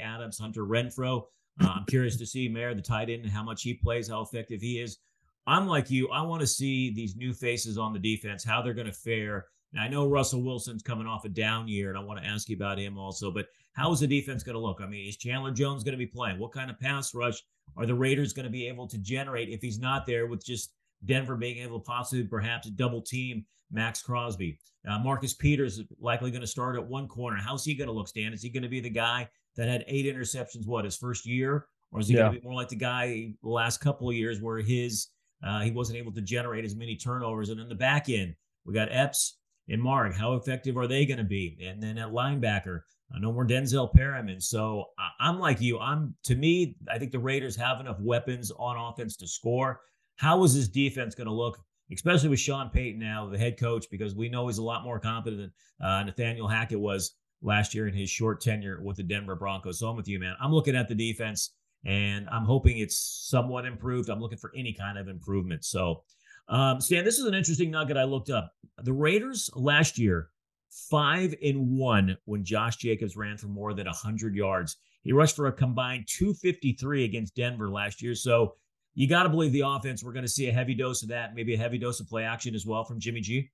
Adams, 0.00 0.38
Hunter 0.38 0.64
Renfrow. 0.64 1.22
Uh, 1.60 1.68
I'm 1.76 1.84
curious 1.84 2.16
to 2.16 2.26
see 2.26 2.48
Mayer, 2.48 2.74
the 2.74 2.82
tight 2.82 3.10
end, 3.10 3.22
and 3.22 3.30
how 3.30 3.42
much 3.42 3.62
he 3.62 3.74
plays, 3.74 4.08
how 4.08 4.22
effective 4.22 4.60
he 4.60 4.80
is. 4.80 4.98
I'm 5.48 5.66
like 5.66 5.90
you. 5.90 6.10
I 6.10 6.20
want 6.22 6.42
to 6.42 6.46
see 6.46 6.92
these 6.92 7.16
new 7.16 7.32
faces 7.32 7.78
on 7.78 7.94
the 7.94 7.98
defense, 7.98 8.44
how 8.44 8.60
they're 8.60 8.74
going 8.74 8.86
to 8.86 8.92
fare. 8.92 9.46
And 9.72 9.80
I 9.80 9.88
know 9.88 10.06
Russell 10.06 10.42
Wilson's 10.42 10.82
coming 10.82 11.06
off 11.06 11.24
a 11.24 11.28
down 11.30 11.68
year, 11.68 11.88
and 11.88 11.98
I 11.98 12.02
want 12.02 12.22
to 12.22 12.28
ask 12.28 12.48
you 12.48 12.56
about 12.56 12.78
him 12.78 12.98
also. 12.98 13.30
But 13.30 13.46
how 13.72 13.90
is 13.92 14.00
the 14.00 14.06
defense 14.06 14.42
going 14.42 14.54
to 14.54 14.60
look? 14.60 14.80
I 14.82 14.86
mean, 14.86 15.08
is 15.08 15.16
Chandler 15.16 15.50
Jones 15.50 15.84
going 15.84 15.92
to 15.92 15.98
be 15.98 16.06
playing? 16.06 16.38
What 16.38 16.52
kind 16.52 16.70
of 16.70 16.78
pass 16.78 17.14
rush 17.14 17.42
are 17.76 17.86
the 17.86 17.94
Raiders 17.94 18.34
going 18.34 18.44
to 18.44 18.50
be 18.50 18.68
able 18.68 18.86
to 18.88 18.98
generate 18.98 19.48
if 19.48 19.62
he's 19.62 19.78
not 19.78 20.04
there 20.04 20.26
with 20.26 20.44
just 20.44 20.74
Denver 21.06 21.36
being 21.36 21.58
able 21.58 21.80
to 21.80 21.84
possibly 21.84 22.24
perhaps 22.24 22.68
double 22.70 23.00
team 23.00 23.46
Maxx 23.70 24.02
Crosby? 24.02 24.58
Uh, 24.86 24.98
Marcus 24.98 25.32
Peters 25.32 25.80
likely 25.98 26.30
going 26.30 26.42
to 26.42 26.46
start 26.46 26.76
at 26.76 26.86
one 26.86 27.08
corner. 27.08 27.36
How's 27.36 27.64
he 27.64 27.74
going 27.74 27.88
to 27.88 27.92
look, 27.92 28.08
Stan? 28.08 28.34
Is 28.34 28.42
he 28.42 28.50
going 28.50 28.62
to 28.62 28.68
be 28.68 28.80
the 28.80 28.90
guy 28.90 29.28
that 29.56 29.68
had 29.68 29.84
eight 29.86 30.06
interceptions, 30.06 30.66
what, 30.66 30.84
his 30.84 30.96
first 30.96 31.26
year? 31.26 31.66
Or 31.90 32.00
is 32.00 32.08
he 32.08 32.14
yeah. 32.14 32.20
going 32.20 32.34
to 32.34 32.40
be 32.40 32.44
more 32.44 32.54
like 32.54 32.68
the 32.68 32.76
guy 32.76 33.32
the 33.42 33.48
last 33.48 33.78
couple 33.78 34.10
of 34.10 34.14
years 34.14 34.42
where 34.42 34.58
his 34.58 35.08
uh, 35.42 35.60
he 35.60 35.70
wasn't 35.70 35.98
able 35.98 36.12
to 36.12 36.20
generate 36.20 36.64
as 36.64 36.74
many 36.74 36.96
turnovers. 36.96 37.48
And 37.48 37.60
in 37.60 37.68
the 37.68 37.74
back 37.74 38.08
end, 38.08 38.34
we 38.64 38.74
got 38.74 38.88
Epps 38.90 39.38
and 39.68 39.82
Mark. 39.82 40.14
How 40.14 40.34
effective 40.34 40.76
are 40.76 40.86
they 40.86 41.06
going 41.06 41.18
to 41.18 41.24
be? 41.24 41.58
And 41.64 41.82
then 41.82 41.98
at 41.98 42.08
linebacker, 42.08 42.80
uh, 43.14 43.18
no 43.18 43.32
more 43.32 43.46
Denzel 43.46 43.92
Perryman. 43.92 44.40
So 44.40 44.86
I'm 45.20 45.38
like 45.38 45.60
you. 45.60 45.78
I'm 45.78 46.14
to 46.24 46.34
me, 46.34 46.76
I 46.90 46.98
think 46.98 47.12
the 47.12 47.18
Raiders 47.18 47.56
have 47.56 47.80
enough 47.80 47.98
weapons 48.00 48.50
on 48.50 48.76
offense 48.76 49.16
to 49.16 49.26
score. 49.26 49.80
How 50.16 50.42
is 50.44 50.54
this 50.54 50.68
defense 50.68 51.14
going 51.14 51.28
to 51.28 51.32
look, 51.32 51.58
especially 51.92 52.28
with 52.28 52.40
Sean 52.40 52.70
Payton 52.70 53.00
now, 53.00 53.28
the 53.28 53.38
head 53.38 53.58
coach, 53.58 53.86
because 53.90 54.14
we 54.14 54.28
know 54.28 54.48
he's 54.48 54.58
a 54.58 54.62
lot 54.62 54.84
more 54.84 54.98
competent 54.98 55.52
than 55.80 55.88
uh, 55.88 56.02
Nathaniel 56.02 56.48
Hackett 56.48 56.80
was 56.80 57.14
last 57.40 57.74
year 57.74 57.86
in 57.86 57.94
his 57.94 58.10
short 58.10 58.40
tenure 58.40 58.80
with 58.82 58.96
the 58.96 59.02
Denver 59.04 59.36
Broncos. 59.36 59.78
So 59.78 59.88
I'm 59.88 59.96
with 59.96 60.08
you, 60.08 60.18
man. 60.18 60.34
I'm 60.40 60.52
looking 60.52 60.76
at 60.76 60.88
the 60.88 60.94
defense 60.94 61.54
and 61.88 62.28
I'm 62.28 62.44
hoping 62.44 62.78
it's 62.78 62.98
somewhat 63.30 63.64
improved. 63.64 64.10
I'm 64.10 64.20
looking 64.20 64.36
for 64.36 64.52
any 64.54 64.74
kind 64.74 64.98
of 64.98 65.08
improvement. 65.08 65.64
So, 65.64 66.02
um, 66.48 66.82
Stan, 66.82 67.02
this 67.02 67.18
is 67.18 67.24
an 67.24 67.32
interesting 67.32 67.70
nugget 67.70 67.96
I 67.96 68.04
looked 68.04 68.28
up. 68.28 68.52
The 68.82 68.92
Raiders 68.92 69.50
last 69.56 69.98
year, 69.98 70.28
five 70.68 71.34
and 71.42 71.78
one 71.78 72.18
when 72.26 72.44
Josh 72.44 72.76
Jacobs 72.76 73.16
ran 73.16 73.38
for 73.38 73.46
more 73.46 73.72
than 73.72 73.86
100 73.86 74.36
yards. 74.36 74.76
He 75.02 75.12
rushed 75.12 75.34
for 75.34 75.46
a 75.46 75.52
combined 75.52 76.06
253 76.08 77.04
against 77.04 77.34
Denver 77.34 77.70
last 77.70 78.02
year. 78.02 78.14
So, 78.14 78.54
you 78.94 79.08
got 79.08 79.22
to 79.22 79.28
believe 79.30 79.52
the 79.52 79.62
offense. 79.64 80.04
We're 80.04 80.12
going 80.12 80.24
to 80.24 80.30
see 80.30 80.48
a 80.48 80.52
heavy 80.52 80.74
dose 80.74 81.02
of 81.02 81.08
that, 81.08 81.34
maybe 81.34 81.54
a 81.54 81.58
heavy 81.58 81.78
dose 81.78 82.00
of 82.00 82.08
play 82.08 82.24
action 82.24 82.54
as 82.54 82.66
well 82.66 82.84
from 82.84 83.00
Jimmy 83.00 83.20
G. 83.22 83.48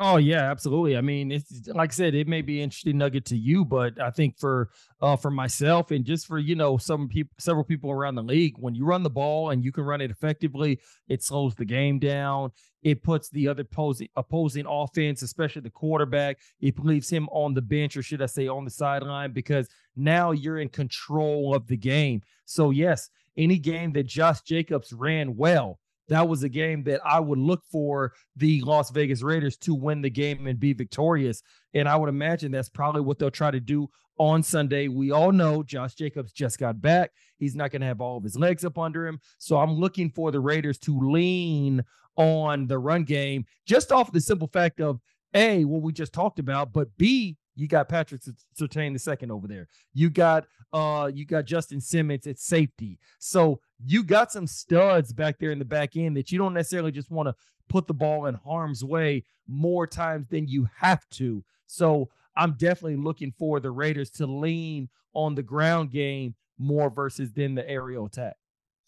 Oh 0.00 0.16
yeah, 0.16 0.50
absolutely. 0.50 0.96
I 0.96 1.00
mean, 1.00 1.30
it's 1.30 1.68
like 1.68 1.92
I 1.92 1.94
said, 1.94 2.16
it 2.16 2.26
may 2.26 2.42
be 2.42 2.58
an 2.58 2.64
interesting 2.64 2.98
nugget 2.98 3.24
to 3.26 3.36
you, 3.36 3.64
but 3.64 4.00
I 4.00 4.10
think 4.10 4.36
for 4.40 4.70
uh 5.00 5.14
for 5.14 5.30
myself 5.30 5.92
and 5.92 6.04
just 6.04 6.26
for 6.26 6.36
you 6.38 6.56
know 6.56 6.76
some 6.76 7.06
people, 7.08 7.32
several 7.38 7.62
people 7.62 7.92
around 7.92 8.16
the 8.16 8.22
league, 8.22 8.54
when 8.58 8.74
you 8.74 8.84
run 8.84 9.04
the 9.04 9.10
ball 9.10 9.50
and 9.50 9.64
you 9.64 9.70
can 9.70 9.84
run 9.84 10.00
it 10.00 10.10
effectively, 10.10 10.80
it 11.08 11.22
slows 11.22 11.54
the 11.54 11.64
game 11.64 12.00
down. 12.00 12.50
It 12.82 13.04
puts 13.04 13.30
the 13.30 13.46
other 13.46 13.62
opposing 13.62 14.08
opposing 14.16 14.66
offense, 14.68 15.22
especially 15.22 15.62
the 15.62 15.70
quarterback, 15.70 16.38
it 16.60 16.76
leaves 16.80 17.08
him 17.08 17.28
on 17.28 17.54
the 17.54 17.62
bench, 17.62 17.96
or 17.96 18.02
should 18.02 18.20
I 18.20 18.26
say, 18.26 18.48
on 18.48 18.64
the 18.64 18.72
sideline, 18.72 19.32
because 19.32 19.68
now 19.94 20.32
you're 20.32 20.58
in 20.58 20.70
control 20.70 21.54
of 21.54 21.68
the 21.68 21.76
game. 21.76 22.22
So 22.46 22.70
yes, 22.70 23.10
any 23.36 23.58
game 23.58 23.92
that 23.92 24.06
Josh 24.06 24.40
Jacobs 24.42 24.92
ran 24.92 25.36
well 25.36 25.78
that 26.08 26.28
was 26.28 26.42
a 26.42 26.48
game 26.48 26.82
that 26.84 27.00
I 27.04 27.20
would 27.20 27.38
look 27.38 27.62
for 27.70 28.12
the 28.36 28.60
Las 28.62 28.90
Vegas 28.90 29.22
Raiders 29.22 29.56
to 29.58 29.74
win 29.74 30.02
the 30.02 30.10
game 30.10 30.46
and 30.46 30.60
be 30.60 30.72
victorious. 30.72 31.42
And 31.72 31.88
I 31.88 31.96
would 31.96 32.08
imagine 32.08 32.52
that's 32.52 32.68
probably 32.68 33.00
what 33.00 33.18
they'll 33.18 33.30
try 33.30 33.50
to 33.50 33.60
do 33.60 33.88
on 34.18 34.42
Sunday. 34.42 34.88
We 34.88 35.10
all 35.10 35.32
know 35.32 35.62
Josh 35.62 35.94
Jacobs 35.94 36.32
just 36.32 36.58
got 36.58 36.80
back. 36.80 37.10
He's 37.38 37.56
not 37.56 37.70
going 37.70 37.80
to 37.80 37.86
have 37.86 38.00
all 38.00 38.16
of 38.16 38.24
his 38.24 38.36
legs 38.36 38.64
up 38.64 38.78
under 38.78 39.06
him. 39.06 39.18
So 39.38 39.58
I'm 39.58 39.72
looking 39.72 40.10
for 40.10 40.30
the 40.30 40.40
Raiders 40.40 40.78
to 40.80 40.98
lean 40.98 41.82
on 42.16 42.66
the 42.66 42.78
run 42.78 43.04
game 43.04 43.44
just 43.66 43.90
off 43.90 44.12
the 44.12 44.20
simple 44.20 44.48
fact 44.48 44.80
of 44.80 45.00
A, 45.34 45.64
what 45.64 45.82
we 45.82 45.92
just 45.92 46.12
talked 46.12 46.38
about, 46.38 46.72
but 46.72 46.88
B, 46.96 47.36
you 47.54 47.68
got 47.68 47.88
Patrick 47.88 48.22
Surtain 48.58 48.92
the 48.92 48.98
second 48.98 49.30
over 49.30 49.46
there. 49.46 49.68
You 49.92 50.10
got 50.10 50.46
uh 50.72 51.10
you 51.12 51.24
got 51.24 51.44
Justin 51.44 51.80
Simmons 51.80 52.26
at 52.26 52.38
safety. 52.38 52.98
So 53.18 53.60
you 53.84 54.02
got 54.02 54.32
some 54.32 54.46
studs 54.46 55.12
back 55.12 55.38
there 55.38 55.50
in 55.50 55.58
the 55.58 55.64
back 55.64 55.96
end 55.96 56.16
that 56.16 56.32
you 56.32 56.38
don't 56.38 56.54
necessarily 56.54 56.92
just 56.92 57.10
want 57.10 57.28
to 57.28 57.34
put 57.68 57.86
the 57.86 57.94
ball 57.94 58.26
in 58.26 58.34
harm's 58.34 58.84
way 58.84 59.24
more 59.46 59.86
times 59.86 60.26
than 60.28 60.48
you 60.48 60.68
have 60.76 61.08
to. 61.10 61.44
So 61.66 62.10
I'm 62.36 62.52
definitely 62.52 62.96
looking 62.96 63.32
for 63.38 63.60
the 63.60 63.70
Raiders 63.70 64.10
to 64.12 64.26
lean 64.26 64.88
on 65.14 65.34
the 65.34 65.42
ground 65.42 65.90
game 65.90 66.34
more 66.58 66.90
versus 66.90 67.32
than 67.32 67.54
the 67.54 67.68
aerial 67.68 68.06
attack. 68.06 68.36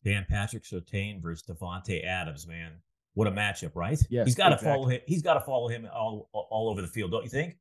Dan 0.04 0.26
Patrick 0.28 0.64
Surtain 0.64 1.20
versus 1.20 1.44
Davante 1.48 2.04
Adams, 2.04 2.46
man. 2.46 2.72
What 3.14 3.26
a 3.26 3.30
matchup, 3.30 3.74
right? 3.74 3.98
Yeah, 4.10 4.24
he's 4.24 4.34
got 4.34 4.50
to 4.50 4.54
exactly. 4.54 4.74
follow 4.74 4.88
him. 4.88 5.00
He's 5.06 5.22
got 5.22 5.34
to 5.34 5.40
follow 5.40 5.68
him 5.68 5.88
all 5.92 6.28
all 6.32 6.68
over 6.70 6.82
the 6.82 6.86
field, 6.86 7.10
don't 7.10 7.24
you 7.24 7.30
think? 7.30 7.56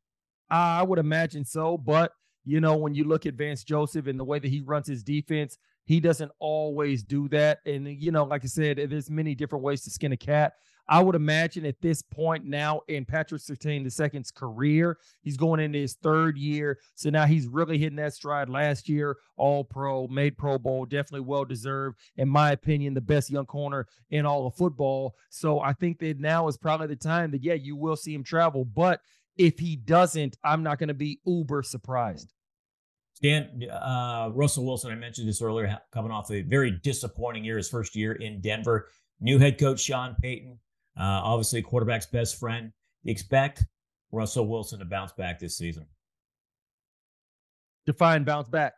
I 0.50 0.84
would 0.84 1.00
imagine 1.00 1.46
so, 1.46 1.78
but 1.78 2.12
you 2.46 2.62
know, 2.62 2.76
when 2.76 2.94
you 2.94 3.04
look 3.06 3.26
at 3.26 3.34
Vance 3.34 3.64
Joseph 3.64 4.08
and 4.08 4.20
the 4.20 4.24
way 4.24 4.40
that 4.40 4.48
he 4.48 4.62
runs 4.62 4.88
his 4.88 5.04
defense, 5.04 5.58
he 5.86 6.00
doesn't 6.00 6.32
always 6.40 7.04
do 7.04 7.28
that. 7.30 7.60
And 7.66 7.88
you 7.88 8.12
know, 8.12 8.24
like 8.24 8.44
I 8.44 8.48
said, 8.48 8.78
there's 8.78 9.10
many 9.10 9.36
different 9.36 9.64
ways 9.64 9.84
to 9.84 9.90
skin 9.90 10.12
a 10.12 10.18
cat. 10.18 10.54
I 10.88 11.02
would 11.02 11.16
imagine 11.16 11.66
at 11.66 11.82
this 11.82 12.04
point 12.04 12.46
now 12.46 12.82
in 12.88 13.06
Patrick 13.06 13.42
Surtain 13.42 13.84
II's 13.84 14.32
career, 14.32 15.00
he's 15.22 15.38
going 15.38 15.60
into 15.60 15.80
his 15.80 15.96
third 15.96 16.38
year. 16.38 16.78
So 16.94 17.10
now 17.10 17.26
he's 17.26 17.48
really 17.48 17.80
hitting 17.80 17.96
that 17.96 18.14
stride 18.14 18.50
last 18.50 18.88
year, 18.88 19.18
all 19.36 19.64
pro, 19.64 20.08
made 20.08 20.38
Pro 20.38 20.60
Bowl, 20.60 20.86
definitely 20.86 21.22
well 21.22 21.46
deserved. 21.46 21.98
In 22.18 22.30
my 22.30 22.52
opinion, 22.52 22.94
the 22.94 23.02
best 23.02 23.32
young 23.32 23.48
corner 23.48 23.88
in 24.12 24.28
all 24.28 24.46
of 24.46 24.56
football. 24.56 25.16
So 25.30 25.60
I 25.60 25.74
think 25.74 25.98
that 26.00 26.20
now 26.20 26.48
is 26.48 26.58
probably 26.58 26.88
the 26.88 26.96
time 26.96 27.32
that, 27.32 27.44
yeah, 27.44 27.56
you 27.56 27.76
will 27.76 27.96
see 27.96 28.14
him 28.14 28.24
travel. 28.24 28.64
But 28.64 29.02
if 29.38 29.60
he 29.60 29.76
doesn't, 29.76 30.38
I'm 30.44 30.64
not 30.64 30.80
going 30.80 30.88
to 30.90 30.94
be 30.94 31.20
uber 31.26 31.64
surprised. 31.64 32.34
Stan, 33.14 33.64
uh, 33.72 34.30
Russell 34.34 34.66
Wilson, 34.66 34.92
I 34.92 34.96
mentioned 34.96 35.28
this 35.28 35.42
earlier, 35.42 35.80
coming 35.92 36.12
off 36.12 36.30
a 36.32 36.42
very 36.42 36.72
disappointing 36.72 37.46
year, 37.46 37.58
his 37.58 37.70
first 37.70 37.96
year 37.96 38.14
in 38.14 38.42
Denver. 38.42 38.90
New 39.22 39.40
head 39.40 39.58
coach 39.58 39.80
Sean 39.80 40.16
Payton, 40.22 40.60
uh, 41.00 41.22
obviously 41.24 41.62
quarterback's 41.62 42.06
best 42.06 42.38
friend. 42.38 42.74
expect 43.06 43.64
Russell 44.12 44.48
Wilson 44.48 44.80
to 44.80 44.86
bounce 44.86 45.14
back 45.14 45.40
this 45.40 45.58
season. 45.58 45.86
Define 47.86 48.24
bounce 48.24 48.50
back. 48.50 48.74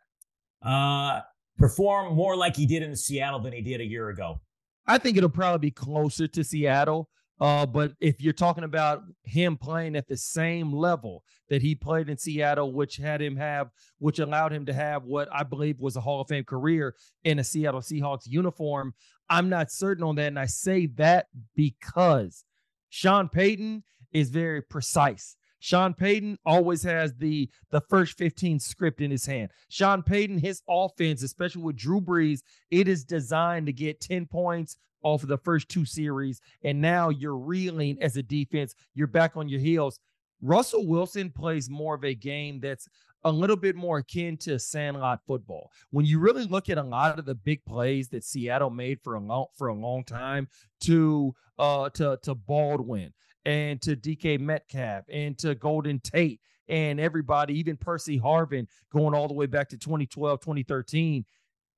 Uh, 0.62 1.20
perform 1.56 2.14
more 2.14 2.36
like 2.36 2.54
he 2.54 2.66
did 2.66 2.82
in 2.82 2.94
Seattle 2.94 3.40
than 3.40 3.52
he 3.52 3.62
did 3.62 3.80
a 3.80 3.84
year 3.84 4.10
ago. 4.10 4.40
I 4.86 4.98
think 4.98 5.16
it'll 5.16 5.28
probably 5.28 5.68
be 5.68 5.70
closer 5.70 6.28
to 6.28 6.44
Seattle. 6.44 7.08
Uh, 7.40 7.64
but 7.64 7.92
if 8.00 8.20
you're 8.20 8.32
talking 8.32 8.64
about 8.64 9.02
him 9.24 9.56
playing 9.56 9.94
at 9.94 10.08
the 10.08 10.16
same 10.16 10.72
level 10.72 11.22
that 11.48 11.62
he 11.62 11.74
played 11.74 12.08
in 12.08 12.18
Seattle, 12.18 12.72
which 12.72 12.96
had 12.96 13.22
him 13.22 13.36
have, 13.36 13.70
which 13.98 14.18
allowed 14.18 14.52
him 14.52 14.66
to 14.66 14.72
have 14.72 15.04
what 15.04 15.28
I 15.32 15.44
believe 15.44 15.80
was 15.80 15.96
a 15.96 16.00
Hall 16.00 16.20
of 16.20 16.28
Fame 16.28 16.44
career 16.44 16.94
in 17.24 17.38
a 17.38 17.44
Seattle 17.44 17.80
Seahawks 17.80 18.26
uniform, 18.26 18.94
I'm 19.30 19.48
not 19.48 19.70
certain 19.70 20.04
on 20.04 20.16
that. 20.16 20.28
And 20.28 20.38
I 20.38 20.46
say 20.46 20.86
that 20.96 21.26
because 21.54 22.44
Sean 22.88 23.28
Payton 23.28 23.84
is 24.12 24.30
very 24.30 24.62
precise. 24.62 25.36
Sean 25.60 25.92
Payton 25.92 26.38
always 26.46 26.82
has 26.84 27.14
the 27.14 27.50
the 27.70 27.80
first 27.80 28.16
15 28.16 28.60
script 28.60 29.00
in 29.00 29.10
his 29.10 29.26
hand. 29.26 29.50
Sean 29.68 30.02
Payton, 30.02 30.38
his 30.38 30.62
offense, 30.68 31.22
especially 31.22 31.62
with 31.62 31.76
Drew 31.76 32.00
Brees, 32.00 32.40
it 32.70 32.88
is 32.88 33.04
designed 33.04 33.66
to 33.66 33.72
get 33.72 34.00
10 34.00 34.26
points, 34.26 34.76
off 35.02 35.22
of 35.22 35.28
the 35.28 35.38
first 35.38 35.68
two 35.68 35.84
series, 35.84 36.40
and 36.62 36.80
now 36.80 37.08
you're 37.08 37.36
reeling 37.36 37.98
as 38.02 38.16
a 38.16 38.22
defense. 38.22 38.74
You're 38.94 39.06
back 39.06 39.36
on 39.36 39.48
your 39.48 39.60
heels. 39.60 40.00
Russell 40.40 40.86
Wilson 40.86 41.30
plays 41.30 41.68
more 41.68 41.94
of 41.94 42.04
a 42.04 42.14
game 42.14 42.60
that's 42.60 42.88
a 43.24 43.32
little 43.32 43.56
bit 43.56 43.74
more 43.74 43.98
akin 43.98 44.36
to 44.36 44.58
sandlot 44.58 45.20
football. 45.26 45.70
When 45.90 46.06
you 46.06 46.18
really 46.18 46.44
look 46.44 46.68
at 46.68 46.78
a 46.78 46.82
lot 46.82 47.18
of 47.18 47.24
the 47.24 47.34
big 47.34 47.64
plays 47.64 48.08
that 48.10 48.24
Seattle 48.24 48.70
made 48.70 49.00
for 49.02 49.14
a 49.14 49.20
long 49.20 49.46
for 49.56 49.68
a 49.68 49.74
long 49.74 50.04
time 50.04 50.48
to 50.82 51.34
uh 51.58 51.90
to 51.90 52.18
to 52.22 52.34
Baldwin 52.34 53.12
and 53.44 53.82
to 53.82 53.96
DK 53.96 54.38
Metcalf 54.38 55.04
and 55.10 55.36
to 55.38 55.54
Golden 55.54 55.98
Tate 56.00 56.40
and 56.68 57.00
everybody, 57.00 57.58
even 57.58 57.76
Percy 57.76 58.20
Harvin 58.20 58.66
going 58.92 59.14
all 59.14 59.26
the 59.26 59.34
way 59.34 59.46
back 59.46 59.68
to 59.70 59.78
2012, 59.78 60.40
2013, 60.40 61.24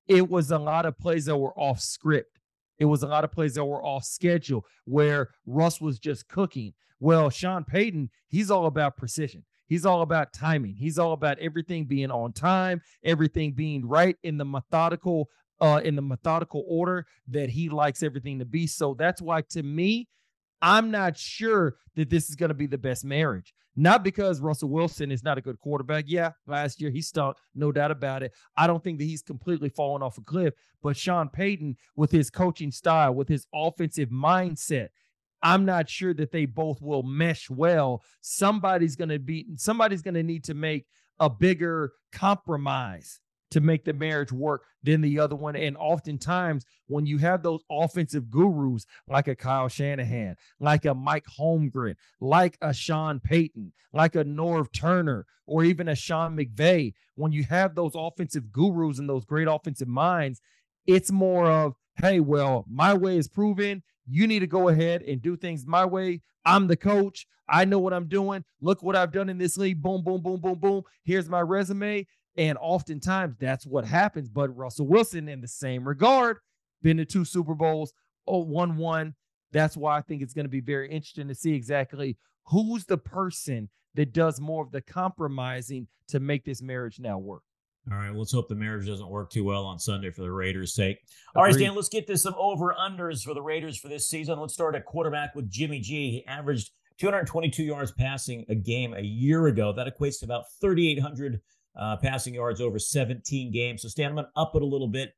it 0.09 0.29
was 0.29 0.51
a 0.51 0.59
lot 0.59 0.87
of 0.87 0.99
plays 0.99 1.27
that 1.27 1.37
were 1.37 1.57
off 1.57 1.81
script. 1.81 2.40
It 2.81 2.87
was 2.87 3.03
a 3.03 3.07
lot 3.07 3.25
of 3.25 3.31
plays 3.31 3.55
that 3.55 3.65
were 3.65 3.85
off 3.85 4.05
schedule 4.05 4.65
where 4.87 5.29
Russ 5.47 5.81
was 5.81 5.99
just 5.99 6.29
cooking. 6.29 6.73
Well, 6.99 7.31
Sean 7.31 7.63
Payton, 7.65 8.11
he's 8.27 8.51
all 8.51 8.67
about 8.67 8.97
precision. 8.97 9.45
He's 9.67 9.87
all 9.87 10.03
about 10.03 10.33
timing. 10.33 10.75
He's 10.75 10.99
all 10.99 11.13
about 11.13 11.39
everything 11.39 11.85
being 11.85 12.11
on 12.11 12.33
time, 12.33 12.81
everything 13.05 13.53
being 13.53 13.87
right 13.87 14.17
in 14.25 14.39
the 14.39 14.45
methodical 14.45 15.29
uh 15.61 15.81
in 15.85 15.95
the 15.95 16.03
methodical 16.03 16.65
order 16.67 17.07
that 17.29 17.51
he 17.51 17.69
likes 17.69 18.03
everything 18.03 18.39
to 18.39 18.47
be. 18.47 18.67
So 18.67 18.95
that's 18.99 19.21
why 19.21 19.43
to 19.51 19.63
me, 19.63 20.09
I'm 20.63 20.91
not 20.91 21.17
sure 21.17 21.77
that 21.97 22.11
this 22.11 22.29
is 22.29 22.35
going 22.35 22.49
to 22.49 22.55
be 22.55 22.67
the 22.67 22.79
best 22.79 23.05
marriage. 23.05 23.55
Not 23.77 24.03
because 24.03 24.41
Russell 24.41 24.69
Wilson 24.69 25.11
is 25.13 25.23
not 25.23 25.39
a 25.39 25.41
good 25.41 25.59
quarterback. 25.61 26.05
Yeah, 26.09 26.33
last 26.47 26.81
year 26.81 26.91
he 26.91 27.01
stunk, 27.01 27.37
no 27.55 27.71
doubt 27.71 27.91
about 27.91 28.23
it. 28.23 28.33
I 28.57 28.67
don't 28.67 28.83
think 28.83 28.99
that 28.99 29.05
he's 29.05 29.23
completely 29.23 29.69
fallen 29.69 30.03
off 30.03 30.19
a 30.19 30.23
cliff. 30.23 30.55
But 30.83 30.97
Sean 30.97 31.29
Payton, 31.29 31.77
with 31.97 32.11
his 32.11 32.31
coaching 32.31 32.73
style, 32.73 33.15
with 33.15 33.29
his 33.29 33.47
offensive 33.55 34.11
mindset, 34.11 34.89
I'm 35.43 35.65
not 35.65 35.89
sure 35.89 36.13
that 36.15 36.33
they 36.33 36.47
both 36.47 36.83
will 36.83 37.03
mesh 37.03 37.49
well. 37.49 38.03
Somebody's 38.21 38.97
going 38.97 39.09
to 39.09 39.19
be 39.19 39.47
somebody's 39.57 40.03
going 40.03 40.15
to 40.15 40.23
need 40.23 40.45
to 40.45 40.55
make 40.55 40.87
a 41.19 41.31
bigger 41.31 41.93
compromise 42.13 43.21
to 43.51 43.61
make 43.61 43.85
the 43.85 43.93
marriage 43.93 44.33
work 44.33 44.63
than 44.83 45.01
the 45.01 45.19
other 45.19 45.37
one. 45.37 45.57
And 45.57 45.77
oftentimes, 45.77 46.65
when 46.87 47.07
you 47.07 47.19
have 47.19 47.43
those 47.43 47.63
offensive 47.71 48.31
gurus 48.31 48.87
like 49.09 49.29
a 49.29 49.35
Kyle 49.35 49.69
Shanahan, 49.69 50.37
like 50.59 50.85
a 50.85 50.95
Mike 50.95 51.27
Holmgren, 51.39 51.97
like 52.21 52.57
a 52.63 52.73
Sean 52.73 53.21
Payton, 53.21 53.73
like 53.93 54.15
a 54.15 54.25
Norv 54.25 54.73
Turner, 54.73 55.27
or 55.47 55.65
even 55.65 55.89
a 55.89 55.97
Sean 55.97 56.37
McVay, 56.37 56.95
when 57.17 57.33
you 57.33 57.45
have 57.45 57.75
those 57.75 57.93
offensive 57.95 58.53
gurus 58.53 58.99
and 58.99 59.09
those 59.09 59.25
great 59.25 59.49
offensive 59.49 59.89
minds, 59.89 60.41
it's 60.87 61.11
more 61.11 61.51
of, 61.51 61.75
hey, 61.97 62.21
well, 62.21 62.65
my 62.71 62.95
way 62.95 63.19
is 63.19 63.29
proven. 63.29 63.83
You 64.07 64.27
need 64.27 64.41
to 64.41 64.47
go 64.47 64.69
ahead 64.69 65.03
and 65.03 65.21
do 65.21 65.37
things 65.37 65.67
my 65.67 65.85
way. 65.85 66.23
I'm 66.45 66.67
the 66.67 66.77
coach. 66.77 67.27
I 67.49 67.65
know 67.65 67.81
what 67.81 67.93
I'm 67.93 68.07
doing. 68.07 68.45
Look 68.61 68.83
what 68.83 68.97
I've 68.97 69.13
done 69.13 69.29
in 69.29 69.39
this 69.39 69.57
league. 69.57 69.83
Boom, 69.83 70.03
boom, 70.03 70.23
boom, 70.23 70.41
boom, 70.41 70.59
boom. 70.59 70.83
Here's 71.05 71.29
my 71.29 71.41
resume. 71.41 72.07
And 72.37 72.57
oftentimes 72.61 73.37
that's 73.39 73.67
what 73.67 73.85
happens. 73.85 74.29
But 74.29 74.57
Russell 74.57 74.87
Wilson, 74.87 75.29
in 75.29 75.41
the 75.41 75.49
same 75.49 75.87
regard, 75.87 76.39
been 76.83 76.97
to 76.99 77.05
two 77.05 77.25
Super 77.25 77.55
Bowls, 77.55 77.93
oh, 78.27 78.45
one 78.45 78.77
one. 78.77 79.15
That's 79.53 79.77
why 79.77 79.99
I 79.99 80.01
think 80.01 80.23
it's 80.23 80.35
going 80.35 80.45
to 80.45 80.51
be 80.51 80.61
very 80.61 80.89
interesting 80.89 81.29
to 81.29 81.35
see 81.35 81.55
exactly 81.55 82.17
who's 82.45 82.85
the 82.85 82.99
person 82.99 83.69
that 83.95 84.13
does 84.13 84.41
more 84.41 84.63
of 84.63 84.71
the 84.71 84.81
compromising 84.81 85.89
to 86.09 86.21
make 86.21 86.45
this 86.45 86.63
marriage 86.63 87.01
now 87.01 87.19
work. 87.19 87.43
All 87.91 87.99
right, 87.99 88.15
let's 88.15 88.33
hope 88.33 88.49
the 88.49 88.55
marriage 88.55 88.87
doesn't 88.87 89.09
work 89.09 89.31
too 89.31 89.43
well 89.43 89.65
on 89.65 89.79
Sunday 89.79 90.11
for 90.11 90.23
the 90.23 90.31
Raiders' 90.31 90.75
sake. 90.75 90.99
All 91.35 91.43
Agreed. 91.43 91.55
right, 91.55 91.61
Stan, 91.61 91.75
let's 91.75 91.89
get 91.89 92.07
to 92.07 92.19
some 92.19 92.35
over 92.39 92.75
unders 92.79 93.25
for 93.25 93.35
the 93.35 93.43
Raiders 93.43 93.79
for 93.79 93.89
this 93.89 94.07
season. 94.09 94.39
Let's 94.39 94.55
start 94.55 94.77
at 94.77 94.85
quarterback 94.85 95.35
with 95.35 95.51
Jimmy 95.51 95.81
G. 95.81 96.11
He 96.11 96.27
averaged 96.27 96.71
222 96.99 97.65
yards 97.65 97.91
passing 97.91 98.45
a 98.49 98.55
game 98.55 98.95
a 98.95 99.01
year 99.01 99.47
ago. 99.47 99.73
That 99.73 99.87
equates 99.87 100.21
to 100.21 100.27
about 100.27 100.45
3,800 100.61 101.41
uh, 101.77 101.97
passing 101.97 102.35
yards 102.35 102.61
over 102.61 102.79
17 102.79 103.53
games. 103.53 103.83
So, 103.83 103.89
Stan, 103.89 104.09
I'm 104.09 104.15
going 104.15 104.27
to 104.27 104.41
up 104.41 104.53
it 104.55 104.63
a 104.63 104.67
little 104.67 104.89
bit. 104.89 105.15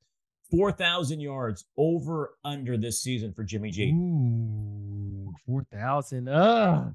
4,000 0.50 1.20
yards 1.20 1.64
over 1.78 2.34
under 2.44 2.76
this 2.76 3.02
season 3.02 3.32
for 3.32 3.42
Jimmy 3.42 3.70
G. 3.70 3.90
Ooh, 3.90 5.32
4,000. 5.46 6.28
Uh, 6.28 6.90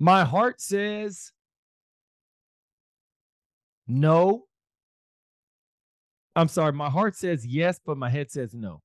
My 0.00 0.24
heart 0.24 0.60
says 0.60 1.32
no. 3.86 4.44
I'm 6.36 6.48
sorry. 6.48 6.72
My 6.72 6.88
heart 6.88 7.16
says 7.16 7.44
yes, 7.44 7.80
but 7.84 7.96
my 7.98 8.08
head 8.08 8.30
says 8.30 8.54
no. 8.54 8.80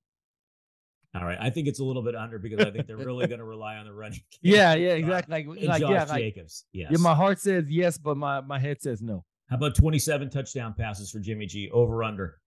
All 1.14 1.24
right. 1.24 1.38
I 1.40 1.48
think 1.50 1.68
it's 1.68 1.78
a 1.78 1.84
little 1.84 2.02
bit 2.02 2.16
under 2.16 2.38
because 2.38 2.64
I 2.64 2.70
think 2.70 2.86
they're 2.86 2.96
really 2.96 3.26
going 3.28 3.38
to 3.38 3.44
rely 3.44 3.76
on 3.76 3.86
the 3.86 3.92
running. 3.92 4.20
Yeah, 4.42 4.74
yeah, 4.74 4.90
exactly. 4.90 5.44
Like, 5.46 5.62
like 5.68 5.80
Josh 5.80 5.90
yeah, 5.90 6.04
like, 6.04 6.18
Jacobs. 6.18 6.64
Yes. 6.72 6.90
yeah, 6.90 6.98
my 6.98 7.14
heart 7.14 7.38
says 7.38 7.64
yes, 7.68 7.96
but 7.96 8.16
my, 8.16 8.40
my 8.40 8.58
head 8.58 8.82
says 8.82 9.00
no. 9.00 9.24
How 9.48 9.56
about 9.56 9.74
27 9.74 10.30
touchdown 10.30 10.74
passes 10.76 11.10
for 11.10 11.20
Jimmy 11.20 11.46
G? 11.46 11.70
Over 11.70 12.02
under. 12.02 12.40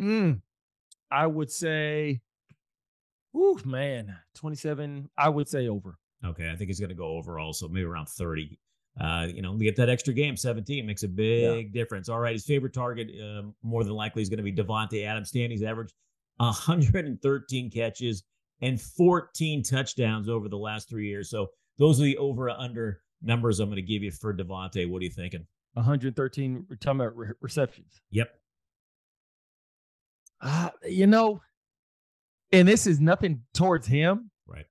Mm, 0.00 0.40
I 1.10 1.26
would 1.26 1.50
say, 1.50 2.20
ooh, 3.36 3.58
man, 3.64 4.16
27. 4.36 5.10
I 5.18 5.28
would 5.28 5.48
say 5.48 5.68
over. 5.68 5.98
Okay. 6.24 6.50
I 6.50 6.56
think 6.56 6.68
he's 6.68 6.80
going 6.80 6.90
to 6.90 6.94
go 6.94 7.08
over 7.16 7.38
also, 7.38 7.68
maybe 7.68 7.84
around 7.84 8.08
30. 8.08 8.58
Uh, 9.00 9.26
you 9.34 9.42
know, 9.42 9.56
get 9.56 9.74
that 9.76 9.88
extra 9.88 10.14
game, 10.14 10.36
17 10.36 10.86
makes 10.86 11.02
a 11.02 11.08
big 11.08 11.72
difference. 11.72 12.08
All 12.08 12.20
right. 12.20 12.32
His 12.32 12.44
favorite 12.44 12.72
target, 12.72 13.10
uh, 13.20 13.42
more 13.62 13.82
than 13.82 13.94
likely, 13.94 14.22
is 14.22 14.28
going 14.28 14.38
to 14.38 14.44
be 14.44 14.52
Davante 14.52 15.04
Adams. 15.04 15.30
Standings 15.30 15.62
average 15.62 15.92
113 16.36 17.70
catches 17.70 18.24
and 18.60 18.80
14 18.80 19.62
touchdowns 19.62 20.28
over 20.28 20.48
the 20.48 20.56
last 20.56 20.88
three 20.88 21.08
years. 21.08 21.30
So 21.30 21.48
those 21.78 22.00
are 22.00 22.04
the 22.04 22.16
over 22.18 22.48
under 22.50 23.00
numbers 23.22 23.60
I'm 23.60 23.68
going 23.68 23.76
to 23.76 23.82
give 23.82 24.02
you 24.02 24.10
for 24.10 24.34
Davante. 24.34 24.88
What 24.88 25.00
are 25.00 25.04
you 25.04 25.10
thinking? 25.10 25.46
113 25.74 26.66
we're 26.68 26.76
talking 26.76 27.00
about 27.00 27.16
re- 27.16 27.28
receptions. 27.40 28.00
Yep. 28.10 28.30
Uh, 30.40 30.70
you 30.88 31.06
know, 31.06 31.40
and 32.52 32.68
this 32.68 32.86
is 32.86 33.00
nothing 33.00 33.42
towards 33.54 33.86
him. 33.86 34.30
Right. 34.46 34.66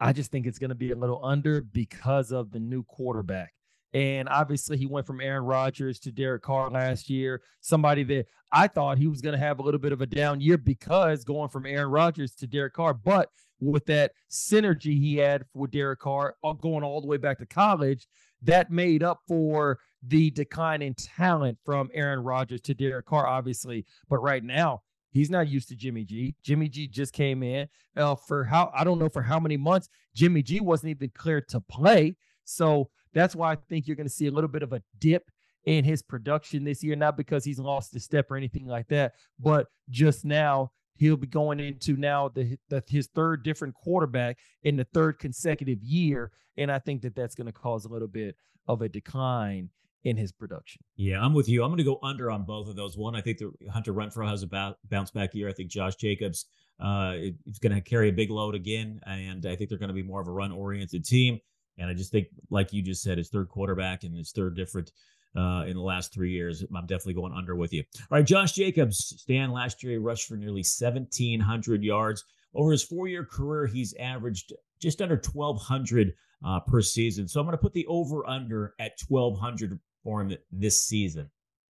I 0.00 0.12
just 0.12 0.30
think 0.30 0.46
it's 0.46 0.58
going 0.58 0.70
to 0.70 0.76
be 0.76 0.92
a 0.92 0.96
little 0.96 1.24
under 1.24 1.60
because 1.60 2.30
of 2.30 2.52
the 2.52 2.60
new 2.60 2.84
quarterback. 2.84 3.52
And 3.94 4.28
obviously, 4.28 4.76
he 4.76 4.86
went 4.86 5.06
from 5.06 5.20
Aaron 5.20 5.44
Rodgers 5.44 6.00
to 6.00 6.10
Derek 6.10 6.42
Carr 6.42 6.68
last 6.68 7.08
year. 7.08 7.40
Somebody 7.60 8.02
that 8.02 8.26
I 8.50 8.66
thought 8.66 8.98
he 8.98 9.06
was 9.06 9.20
going 9.20 9.34
to 9.34 9.38
have 9.38 9.60
a 9.60 9.62
little 9.62 9.78
bit 9.78 9.92
of 9.92 10.00
a 10.00 10.06
down 10.06 10.40
year 10.40 10.58
because 10.58 11.24
going 11.24 11.48
from 11.48 11.64
Aaron 11.64 11.90
Rodgers 11.90 12.34
to 12.36 12.48
Derek 12.48 12.74
Carr. 12.74 12.92
But 12.92 13.30
with 13.60 13.86
that 13.86 14.12
synergy 14.28 14.98
he 14.98 15.16
had 15.16 15.44
with 15.54 15.70
Derek 15.70 16.00
Carr 16.00 16.34
uh, 16.42 16.52
going 16.54 16.82
all 16.82 17.00
the 17.00 17.06
way 17.06 17.18
back 17.18 17.38
to 17.38 17.46
college, 17.46 18.08
that 18.42 18.70
made 18.70 19.04
up 19.04 19.20
for 19.28 19.78
the 20.02 20.30
decline 20.30 20.82
in 20.82 20.94
talent 20.94 21.56
from 21.64 21.88
Aaron 21.94 22.20
Rodgers 22.20 22.60
to 22.62 22.74
Derek 22.74 23.06
Carr, 23.06 23.28
obviously. 23.28 23.86
But 24.08 24.18
right 24.18 24.42
now, 24.42 24.82
he's 25.10 25.30
not 25.30 25.48
used 25.48 25.68
to 25.68 25.76
Jimmy 25.76 26.04
G. 26.04 26.34
Jimmy 26.42 26.68
G 26.68 26.88
just 26.88 27.12
came 27.12 27.44
in 27.44 27.68
uh, 27.96 28.16
for 28.16 28.42
how 28.42 28.72
I 28.74 28.82
don't 28.82 28.98
know 28.98 29.08
for 29.08 29.22
how 29.22 29.38
many 29.38 29.56
months. 29.56 29.88
Jimmy 30.14 30.42
G 30.42 30.58
wasn't 30.58 30.90
even 30.90 31.10
cleared 31.14 31.48
to 31.50 31.60
play. 31.60 32.16
So 32.44 32.90
that's 33.14 33.34
why 33.34 33.52
I 33.52 33.56
think 33.68 33.86
you're 33.86 33.96
going 33.96 34.08
to 34.08 34.12
see 34.12 34.26
a 34.26 34.30
little 34.32 34.48
bit 34.48 34.62
of 34.62 34.72
a 34.72 34.82
dip 34.98 35.30
in 35.64 35.84
his 35.84 36.02
production 36.02 36.64
this 36.64 36.82
year, 36.82 36.96
not 36.96 37.16
because 37.16 37.44
he's 37.44 37.58
lost 37.58 37.96
a 37.96 38.00
step 38.00 38.30
or 38.30 38.36
anything 38.36 38.66
like 38.66 38.88
that, 38.88 39.14
but 39.38 39.68
just 39.88 40.24
now 40.24 40.70
he'll 40.96 41.16
be 41.16 41.26
going 41.26 41.60
into 41.60 41.96
now 41.96 42.28
the, 42.28 42.58
the 42.68 42.82
his 42.88 43.08
third 43.14 43.42
different 43.42 43.74
quarterback 43.74 44.38
in 44.62 44.76
the 44.76 44.84
third 44.84 45.18
consecutive 45.18 45.82
year, 45.82 46.32
and 46.56 46.70
I 46.70 46.78
think 46.78 47.02
that 47.02 47.14
that's 47.14 47.34
going 47.34 47.46
to 47.46 47.52
cause 47.52 47.84
a 47.84 47.88
little 47.88 48.08
bit 48.08 48.36
of 48.68 48.82
a 48.82 48.88
decline 48.88 49.70
in 50.04 50.16
his 50.16 50.32
production. 50.32 50.82
Yeah, 50.96 51.20
I'm 51.20 51.32
with 51.32 51.48
you. 51.48 51.62
I'm 51.62 51.70
going 51.70 51.78
to 51.78 51.84
go 51.84 51.98
under 52.02 52.30
on 52.30 52.44
both 52.44 52.68
of 52.68 52.76
those. 52.76 52.96
One, 52.96 53.16
I 53.16 53.22
think 53.22 53.38
the 53.38 53.52
Hunter 53.72 53.94
Renfrow 53.94 54.28
has 54.28 54.42
a 54.42 54.76
bounce 54.90 55.10
back 55.10 55.34
year. 55.34 55.48
I 55.48 55.52
think 55.52 55.70
Josh 55.70 55.96
Jacobs 55.96 56.44
uh, 56.78 57.14
is 57.46 57.58
going 57.58 57.74
to 57.74 57.80
carry 57.80 58.10
a 58.10 58.12
big 58.12 58.30
load 58.30 58.54
again, 58.54 59.00
and 59.06 59.46
I 59.46 59.56
think 59.56 59.70
they're 59.70 59.78
going 59.78 59.88
to 59.88 59.94
be 59.94 60.02
more 60.02 60.20
of 60.20 60.28
a 60.28 60.32
run 60.32 60.52
oriented 60.52 61.04
team. 61.04 61.40
And 61.78 61.90
I 61.90 61.94
just 61.94 62.12
think, 62.12 62.28
like 62.50 62.72
you 62.72 62.82
just 62.82 63.02
said, 63.02 63.18
his 63.18 63.28
third 63.28 63.48
quarterback 63.48 64.04
and 64.04 64.16
his 64.16 64.30
third 64.30 64.56
different 64.56 64.92
uh, 65.36 65.64
in 65.66 65.74
the 65.76 65.82
last 65.82 66.12
three 66.12 66.30
years. 66.30 66.64
I'm 66.74 66.86
definitely 66.86 67.14
going 67.14 67.32
under 67.32 67.56
with 67.56 67.72
you. 67.72 67.82
All 68.10 68.18
right, 68.18 68.26
Josh 68.26 68.52
Jacobs, 68.52 69.14
Stan, 69.18 69.50
last 69.50 69.82
year 69.82 69.92
he 69.92 69.98
rushed 69.98 70.28
for 70.28 70.36
nearly 70.36 70.62
1,700 70.62 71.82
yards. 71.82 72.24
Over 72.54 72.70
his 72.72 72.84
four 72.84 73.08
year 73.08 73.24
career, 73.24 73.66
he's 73.66 73.94
averaged 73.94 74.52
just 74.80 75.02
under 75.02 75.16
1,200 75.16 76.14
uh, 76.44 76.60
per 76.60 76.80
season. 76.80 77.26
So 77.26 77.40
I'm 77.40 77.46
going 77.46 77.56
to 77.56 77.62
put 77.62 77.72
the 77.72 77.86
over 77.86 78.28
under 78.28 78.74
at 78.78 78.92
1,200 79.08 79.80
for 80.02 80.20
him 80.20 80.36
this 80.52 80.82
season. 80.82 81.30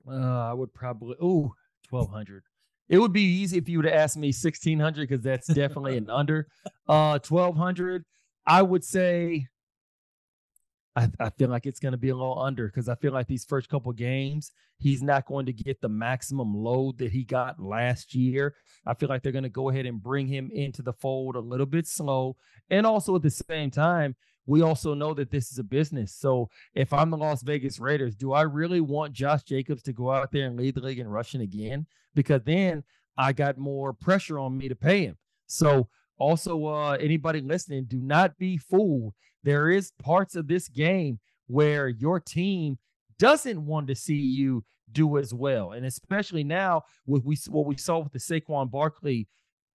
Uh, 0.08 0.50
I 0.50 0.52
would 0.52 0.74
probably, 0.74 1.16
oh, 1.20 1.54
1,200. 1.90 2.42
It 2.88 2.98
would 2.98 3.12
be 3.12 3.22
easy 3.22 3.58
if 3.58 3.68
you 3.68 3.78
would 3.78 3.86
have 3.86 3.94
asked 3.94 4.16
me 4.16 4.28
1,600 4.28 5.08
because 5.08 5.24
that's 5.24 5.48
definitely 5.48 5.96
an 5.96 6.10
under. 6.10 6.48
Uh, 6.88 7.18
1,200. 7.26 8.04
I 8.46 8.62
would 8.62 8.84
say 8.84 9.48
I, 10.96 11.10
I 11.20 11.30
feel 11.30 11.50
like 11.50 11.66
it's 11.66 11.78
going 11.78 11.92
to 11.92 11.98
be 11.98 12.08
a 12.08 12.16
little 12.16 12.38
under 12.38 12.66
because 12.66 12.88
I 12.88 12.94
feel 12.94 13.12
like 13.12 13.26
these 13.26 13.44
first 13.44 13.68
couple 13.68 13.92
games, 13.92 14.52
he's 14.78 15.02
not 15.02 15.26
going 15.26 15.44
to 15.46 15.52
get 15.52 15.80
the 15.82 15.90
maximum 15.90 16.54
load 16.54 16.98
that 16.98 17.12
he 17.12 17.22
got 17.22 17.60
last 17.60 18.14
year. 18.14 18.54
I 18.86 18.94
feel 18.94 19.10
like 19.10 19.22
they're 19.22 19.30
going 19.32 19.44
to 19.44 19.50
go 19.50 19.68
ahead 19.68 19.84
and 19.84 20.02
bring 20.02 20.26
him 20.26 20.50
into 20.52 20.80
the 20.80 20.94
fold 20.94 21.36
a 21.36 21.40
little 21.40 21.66
bit 21.66 21.86
slow. 21.86 22.36
And 22.70 22.86
also 22.86 23.14
at 23.14 23.22
the 23.22 23.30
same 23.30 23.70
time, 23.70 24.16
we 24.46 24.62
also 24.62 24.94
know 24.94 25.12
that 25.14 25.30
this 25.30 25.52
is 25.52 25.58
a 25.58 25.64
business. 25.64 26.14
So 26.14 26.48
if 26.74 26.92
I'm 26.92 27.10
the 27.10 27.16
Las 27.18 27.42
Vegas 27.42 27.78
Raiders, 27.78 28.14
do 28.14 28.32
I 28.32 28.42
really 28.42 28.80
want 28.80 29.12
Josh 29.12 29.42
Jacobs 29.42 29.82
to 29.82 29.92
go 29.92 30.10
out 30.10 30.32
there 30.32 30.46
and 30.46 30.56
lead 30.56 30.76
the 30.76 30.80
league 30.80 31.00
in 31.00 31.08
rushing 31.08 31.42
again? 31.42 31.86
Because 32.14 32.42
then 32.44 32.84
I 33.18 33.32
got 33.32 33.58
more 33.58 33.92
pressure 33.92 34.38
on 34.38 34.56
me 34.56 34.68
to 34.68 34.76
pay 34.76 35.04
him. 35.04 35.18
So 35.46 35.88
also, 36.18 36.64
uh, 36.66 36.92
anybody 36.92 37.40
listening, 37.40 37.84
do 37.84 38.00
not 38.00 38.38
be 38.38 38.56
fooled. 38.56 39.14
There 39.46 39.70
is 39.70 39.92
parts 40.02 40.34
of 40.34 40.48
this 40.48 40.66
game 40.66 41.20
where 41.46 41.86
your 41.86 42.18
team 42.18 42.78
doesn't 43.16 43.64
want 43.64 43.86
to 43.86 43.94
see 43.94 44.16
you 44.16 44.64
do 44.90 45.18
as 45.18 45.32
well, 45.32 45.70
and 45.70 45.86
especially 45.86 46.42
now 46.42 46.82
with 47.06 47.24
we 47.24 47.38
what 47.48 47.64
we 47.64 47.76
saw 47.76 48.00
with 48.00 48.12
the 48.12 48.18
Saquon 48.18 48.72
Barkley 48.72 49.28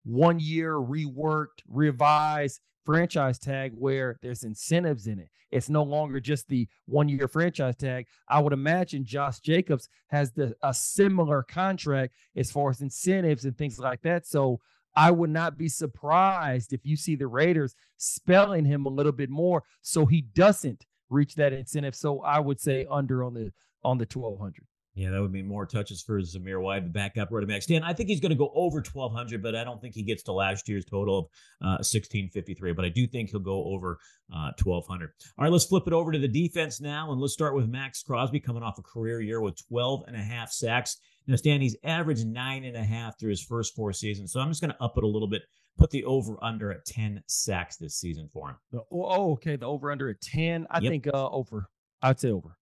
one 0.05 0.41
year 0.41 0.77
reworked, 0.77 1.61
revised 1.69 2.63
franchise 2.87 3.39
tag 3.39 3.73
where 3.77 4.19
there's 4.23 4.43
incentives 4.43 5.07
in 5.07 5.19
it. 5.19 5.29
It's 5.51 5.69
no 5.69 5.83
longer 5.83 6.19
just 6.19 6.49
the 6.49 6.67
one 6.87 7.11
year 7.11 7.29
franchise 7.29 7.77
tag. 7.77 8.07
I 8.27 8.41
would 8.41 8.55
imagine 8.55 9.05
Josh 9.05 9.41
Jacobs 9.41 9.91
has 10.07 10.33
the 10.33 10.55
a 10.63 10.73
similar 10.73 11.43
contract 11.43 12.15
as 12.37 12.51
far 12.51 12.71
as 12.71 12.81
incentives 12.81 13.45
and 13.45 13.57
things 13.59 13.79
like 13.79 14.01
that. 14.01 14.27
So 14.27 14.61
I 14.99 15.13
would 15.13 15.31
not 15.31 15.57
be 15.57 15.69
surprised 15.69 16.73
if 16.73 16.85
you 16.85 16.97
see 16.97 17.15
the 17.15 17.29
Raiders 17.29 17.77
spelling 17.99 18.65
him 18.65 18.85
a 18.85 18.89
little 18.89 19.13
bit 19.13 19.31
more 19.31 19.63
so 19.81 20.07
he 20.07 20.23
doesn't 20.23 20.87
reach 21.09 21.37
that 21.37 21.53
incentive. 21.53 21.95
So 21.95 22.21
I 22.23 22.41
would 22.41 22.61
say 22.61 22.85
under 22.91 23.23
on 23.23 23.35
the 23.35 23.53
on 23.85 23.99
the 23.99 24.09
1200. 24.13 24.67
Yeah, 24.97 25.11
that 25.11 25.23
would 25.23 25.31
mean 25.31 25.47
more 25.47 25.65
touches 25.65 26.03
for 26.03 26.21
Zamir 26.21 26.61
White, 26.61 26.83
the 26.83 26.91
backup 26.91 27.29
running 27.31 27.47
back. 27.49 27.63
Stan, 27.63 27.85
I 27.85 27.93
think 27.93 28.09
he's 28.09 28.19
going 28.19 28.31
to 28.31 28.37
go 28.37 28.51
over 28.53 28.79
1,200, 28.79 29.41
but 29.41 29.55
I 29.55 29.63
don't 29.63 29.81
think 29.81 29.95
he 29.95 30.03
gets 30.03 30.25
to 30.25 30.33
last 30.33 30.69
year's 30.69 30.85
total 30.85 31.19
of 31.21 31.25
uh, 31.63 31.79
1,653. 31.79 32.73
But 32.73 32.85
I 32.85 32.89
do 32.89 33.07
think 33.07 33.31
he'll 33.31 33.39
go 33.39 33.63
over 33.67 34.01
uh, 34.35 34.51
1,200. 34.61 35.11
All 35.39 35.45
right, 35.45 35.53
let's 35.53 35.67
flip 35.67 35.87
it 35.87 35.93
over 35.93 36.11
to 36.11 36.19
the 36.19 36.27
defense 36.27 36.81
now, 36.81 37.13
and 37.13 37.21
let's 37.21 37.33
start 37.33 37.55
with 37.55 37.69
Maxx 37.69 38.03
Crosby 38.03 38.41
coming 38.41 38.65
off 38.65 38.81
a 38.81 38.83
career 38.83 39.21
year 39.21 39.41
with 39.41 39.65
12 39.69 40.03
and 40.09 40.17
a 40.17 40.23
half 40.23 40.51
sacks. 40.51 40.97
Now, 41.29 41.37
Stan, 41.37 41.61
he's 41.61 41.77
averaged 41.85 42.27
nine 42.27 42.65
and 42.65 42.75
a 42.75 42.83
half 42.83 43.19
through 43.21 43.31
his 43.31 43.43
first 43.43 43.77
four 43.77 43.93
seasons. 43.93 44.33
So 44.33 44.41
I'm 44.41 44.49
just 44.49 44.63
going 44.63 44.73
to 44.73 44.83
up 44.83 44.97
it 44.97 45.05
a 45.05 45.07
little 45.07 45.29
bit, 45.29 45.43
put 45.77 45.91
the 45.91 46.03
over 46.05 46.43
under 46.43 46.73
at 46.73 46.87
10 46.87 47.23
sacks 47.27 47.77
this 47.77 47.97
season 47.97 48.31
for 48.33 48.49
him. 48.49 48.57
Oh, 48.75 48.87
oh 48.91 49.33
okay. 49.33 49.57
The 49.57 49.67
over 49.67 49.93
under 49.93 50.09
at 50.09 50.23
10. 50.23 50.67
I 50.71 50.81
yep. 50.81 50.91
think 50.91 51.07
uh, 51.07 51.29
over. 51.29 51.69
I'd 52.01 52.19
say 52.19 52.31
over. 52.31 52.57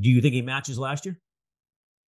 Do 0.00 0.10
you 0.10 0.20
think 0.20 0.34
he 0.34 0.42
matches 0.42 0.80
last 0.80 1.06
year? 1.06 1.20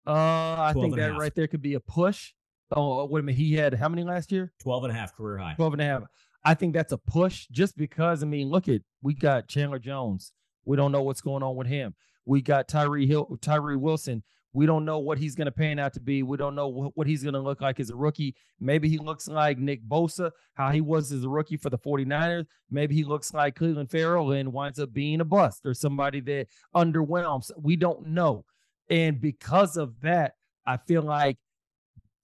Uh, 0.05 0.57
I 0.59 0.72
think 0.75 0.96
that 0.96 1.16
right 1.16 1.33
there 1.33 1.46
could 1.46 1.62
be 1.62 1.75
a 1.75 1.81
push. 1.81 2.33
Oh, 2.75 3.05
wait 3.05 3.20
a 3.20 3.22
minute. 3.22 3.38
He 3.38 3.55
had 3.55 3.75
how 3.75 3.88
many 3.88 4.03
last 4.03 4.33
year? 4.33 4.53
12 4.62 4.85
and 4.85 4.92
a 4.92 4.96
half 4.96 5.14
career 5.14 5.38
high. 5.38 5.55
12 5.55 5.75
and 5.75 5.83
a 5.83 5.85
half. 5.85 6.03
I 6.44 6.55
think 6.55 6.75
that's 6.75 6.90
a 6.90 6.98
push 6.98 7.46
just 7.53 7.77
because, 7.77 8.25
I 8.25 8.27
mean, 8.27 8.48
look 8.51 8.68
at, 8.68 8.81
we 9.01 9.14
got 9.14 9.46
Chandler 9.46 9.79
Jones. 9.79 10.33
We 10.64 10.77
don't 10.77 10.90
know 10.90 11.03
what's 11.03 11.20
going 11.20 11.44
on 11.44 11.55
with 11.55 11.68
him. 11.68 11.94
We 12.25 12.40
got 12.40 12.66
Tyree 12.66 13.07
Hill, 13.07 13.38
Tyree 13.40 13.77
Wilson. 13.77 14.25
We 14.55 14.67
don't 14.67 14.85
know 14.85 14.99
what 14.99 15.19
he's 15.19 15.35
going 15.35 15.47
to 15.47 15.53
pan 15.53 15.79
out 15.79 15.95
to 15.95 16.01
be. 16.01 16.23
We 16.23 16.37
don't 16.37 16.55
know 16.55 16.69
what, 16.69 16.93
what 16.95 17.07
he's 17.07 17.23
going 17.23 17.35
to 17.35 17.41
look 17.41 17.61
like 17.61 17.81
as 17.81 17.91
a 17.91 17.97
rookie. 17.97 18.35
Maybe 18.61 18.88
he 18.88 18.99
looks 18.99 19.29
like 19.29 19.59
Nick 19.59 19.83
Bosa, 19.88 20.31
how 20.55 20.71
he 20.71 20.81
was 20.81 21.11
as 21.11 21.25
a 21.25 21.29
rookie 21.29 21.57
for 21.57 21.71
the 21.71 21.79
49ers. 21.79 22.47
Maybe 22.71 22.95
he 22.95 23.05
looks 23.05 23.33
like 23.33 23.59
Clelin 23.59 23.91
Ferrell 23.91 24.33
and 24.33 24.53
winds 24.53 24.79
up 24.79 24.93
being 24.93 25.21
a 25.21 25.25
bust 25.25 25.65
or 25.65 25.75
somebody 25.75 26.21
that 26.21 26.49
underwhelms. 26.75 27.51
We 27.57 27.77
don't 27.77 28.09
know. 28.09 28.45
And 28.91 29.21
because 29.21 29.77
of 29.77 30.01
that, 30.03 30.35
I 30.67 30.77
feel 30.77 31.03
like 31.03 31.38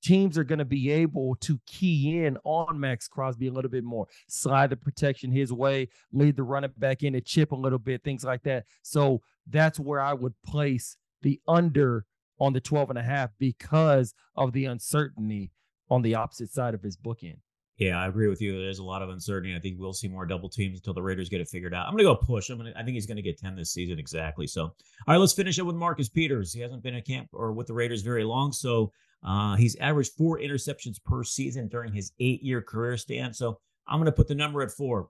teams 0.03 0.39
are 0.39 0.45
going 0.45 0.59
to 0.59 0.65
be 0.65 0.91
able 0.91 1.35
to 1.37 1.59
key 1.67 2.25
in 2.25 2.39
on 2.45 2.79
Maxx 2.79 3.09
Crosby 3.09 3.49
a 3.49 3.53
little 3.53 3.71
bit 3.71 3.85
more, 3.85 4.07
slide 4.29 4.71
the 4.71 4.77
protection 4.77 5.33
his 5.33 5.53
way, 5.53 5.89
lead 6.13 6.37
the 6.37 6.43
running 6.43 6.73
back 6.77 7.03
in 7.03 7.15
a 7.15 7.21
chip 7.21 7.53
a 7.53 7.57
little 7.57 7.79
bit, 7.79 8.05
things 8.05 8.25
like 8.25 8.43
that. 8.45 8.65
So 8.83 9.23
that's 9.47 9.79
where 9.81 10.01
I 10.01 10.13
would 10.13 10.35
place 10.45 10.97
the 11.23 11.41
under 11.49 12.05
on 12.41 12.53
the 12.53 12.61
12 12.61 12.91
and 12.91 12.99
a 12.99 13.03
half 13.03 13.31
because 13.39 14.15
of 14.37 14.53
the 14.53 14.65
uncertainty 14.67 15.51
on 15.91 16.03
the 16.03 16.15
opposite 16.15 16.51
side 16.51 16.75
of 16.75 16.83
his 16.83 16.97
bookend. 16.97 17.39
Yeah, 17.79 18.01
I 18.01 18.09
agree 18.09 18.27
with 18.27 18.43
you. 18.43 18.61
There's 18.61 18.81
a 18.81 18.85
lot 18.85 19.03
of 19.03 19.09
uncertainty. 19.09 19.55
I 19.55 19.61
think 19.61 19.77
we'll 19.79 19.93
see 19.93 20.09
more 20.09 20.27
double 20.27 20.49
teams 20.49 20.79
until 20.79 20.95
the 20.95 21.03
Raiders 21.03 21.29
get 21.29 21.41
it 21.41 21.49
figured 21.49 21.73
out. 21.73 21.87
I'm 21.87 21.93
going 21.93 21.99
to 21.99 22.13
go 22.13 22.17
push. 22.17 22.51
I'm 22.51 22.59
going 22.59 22.73
to, 22.73 22.79
I 22.79 22.83
think 22.83 22.95
he's 22.95 23.07
going 23.07 23.17
to 23.17 23.23
get 23.23 23.39
10 23.39 23.55
this 23.55 23.73
season 23.73 24.01
exactly. 24.01 24.49
So, 24.49 24.63
all 24.63 24.75
right, 25.07 25.17
let's 25.17 25.33
finish 25.33 25.59
it 25.59 25.63
with 25.63 25.77
Marcus 25.77 26.09
Peters. 26.09 26.53
He 26.53 26.61
hasn't 26.61 26.83
been 26.83 26.97
at 26.97 27.07
camp 27.07 27.29
or 27.33 27.53
with 27.53 27.69
the 27.69 27.75
Raiders 27.75 28.03
very 28.03 28.25
long, 28.25 28.51
so 28.51 28.91
uh, 29.25 29.55
he's 29.55 29.77
averaged 29.77 30.13
four 30.19 30.41
interceptions 30.41 30.97
per 31.03 31.23
season 31.23 31.69
during 31.69 31.93
his 31.93 32.13
eight-year 32.19 32.63
career 32.63 32.97
stand. 32.97 33.37
So, 33.37 33.61
I'm 33.87 33.99
going 33.99 34.07
to 34.07 34.13
put 34.13 34.29
the 34.29 34.35
number 34.35 34.61
at 34.61 34.73
four. 34.73 35.09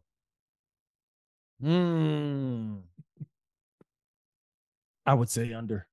Hmm. 1.60 2.76
I 5.04 5.14
would 5.14 5.30
say 5.30 5.54
under, 5.54 5.88